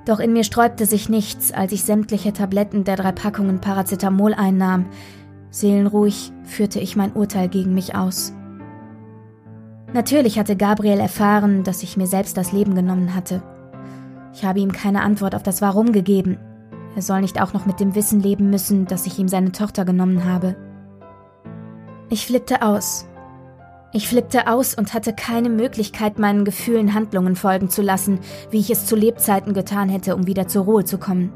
Doch 0.05 0.19
in 0.19 0.33
mir 0.33 0.43
sträubte 0.43 0.85
sich 0.85 1.09
nichts, 1.09 1.51
als 1.51 1.71
ich 1.73 1.83
sämtliche 1.83 2.33
Tabletten 2.33 2.85
der 2.85 2.95
drei 2.95 3.11
Packungen 3.11 3.61
Paracetamol 3.61 4.33
einnahm. 4.33 4.87
Seelenruhig 5.51 6.31
führte 6.43 6.79
ich 6.79 6.95
mein 6.95 7.13
Urteil 7.13 7.49
gegen 7.49 7.73
mich 7.73 7.95
aus. 7.95 8.33
Natürlich 9.93 10.39
hatte 10.39 10.55
Gabriel 10.55 10.99
erfahren, 10.99 11.63
dass 11.63 11.83
ich 11.83 11.97
mir 11.97 12.07
selbst 12.07 12.35
das 12.35 12.51
Leben 12.51 12.73
genommen 12.73 13.15
hatte. 13.15 13.43
Ich 14.33 14.43
habe 14.43 14.59
ihm 14.59 14.71
keine 14.71 15.01
Antwort 15.01 15.35
auf 15.35 15.43
das 15.43 15.61
Warum 15.61 15.91
gegeben. 15.91 16.37
Er 16.97 17.03
soll 17.03 17.21
nicht 17.21 17.39
auch 17.39 17.53
noch 17.53 17.67
mit 17.67 17.79
dem 17.79 17.93
Wissen 17.93 18.21
leben 18.21 18.49
müssen, 18.49 18.87
dass 18.87 19.05
ich 19.05 19.19
ihm 19.19 19.27
seine 19.27 19.51
Tochter 19.51 19.85
genommen 19.85 20.25
habe. 20.25 20.55
Ich 22.09 22.25
flippte 22.25 22.63
aus. 22.63 23.05
Ich 23.93 24.07
flippte 24.07 24.47
aus 24.47 24.73
und 24.73 24.95
hatte 24.95 25.13
keine 25.13 25.49
Möglichkeit, 25.49 26.17
meinen 26.17 26.43
Gefühlen 26.43 26.95
Handlungen 26.95 27.35
folgen 27.35 27.69
zu 27.69 27.83
lassen, 27.83 28.17
wie 28.49 28.57
ich 28.57 28.71
es 28.71 28.87
zu 28.87 28.95
Lebzeiten 28.95 29.53
getan 29.53 29.89
hätte, 29.89 30.15
um 30.15 30.25
wieder 30.25 30.47
zur 30.47 30.65
Ruhe 30.65 30.85
zu 30.85 30.97
kommen. 30.97 31.31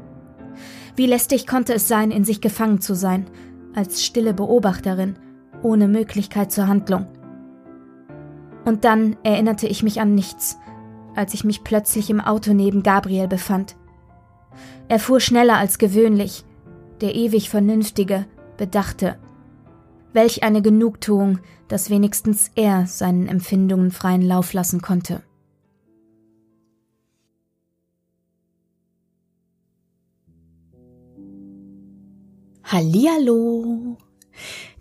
Wie 0.96 1.06
lästig 1.06 1.46
konnte 1.46 1.74
es 1.74 1.86
sein, 1.86 2.10
in 2.10 2.24
sich 2.24 2.40
gefangen 2.40 2.80
zu 2.80 2.96
sein, 2.96 3.26
als 3.72 4.04
stille 4.04 4.34
Beobachterin, 4.34 5.14
ohne 5.62 5.86
Möglichkeit 5.86 6.50
zur 6.50 6.66
Handlung. 6.66 7.06
Und 8.64 8.84
dann 8.84 9.14
erinnerte 9.22 9.68
ich 9.68 9.84
mich 9.84 10.00
an 10.00 10.16
nichts, 10.16 10.58
als 11.14 11.34
ich 11.34 11.44
mich 11.44 11.62
plötzlich 11.62 12.10
im 12.10 12.20
Auto 12.20 12.52
neben 12.52 12.82
Gabriel 12.82 13.28
befand. 13.28 13.76
Er 14.88 14.98
fuhr 14.98 15.20
schneller 15.20 15.56
als 15.56 15.78
gewöhnlich, 15.78 16.44
der 17.00 17.14
ewig 17.14 17.50
Vernünftige, 17.50 18.26
Bedachte. 18.56 19.16
Welch 20.12 20.42
eine 20.42 20.62
Genugtuung, 20.62 21.38
dass 21.68 21.90
wenigstens 21.90 22.50
er 22.54 22.86
seinen 22.86 23.28
Empfindungen 23.28 23.90
freien 23.90 24.22
Lauf 24.22 24.52
lassen 24.52 24.82
konnte. 24.82 25.22
Hallihallo! 32.64 33.96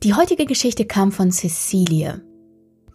Die 0.04 0.14
heutige 0.14 0.46
Geschichte 0.46 0.86
kam 0.86 1.12
von 1.12 1.32
Cecilie. 1.32 2.22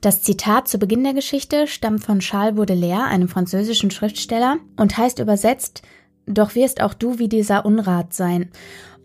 Das 0.00 0.22
Zitat 0.22 0.68
zu 0.68 0.78
Beginn 0.78 1.04
der 1.04 1.14
Geschichte 1.14 1.66
stammt 1.66 2.04
von 2.04 2.20
Charles 2.20 2.56
Baudelaire, 2.56 3.04
einem 3.04 3.28
französischen 3.28 3.90
Schriftsteller, 3.90 4.58
und 4.76 4.96
heißt 4.96 5.18
übersetzt 5.18 5.82
Doch 6.26 6.54
wirst 6.54 6.80
auch 6.80 6.94
du 6.94 7.18
wie 7.18 7.28
dieser 7.28 7.64
Unrat 7.64 8.12
sein. 8.12 8.50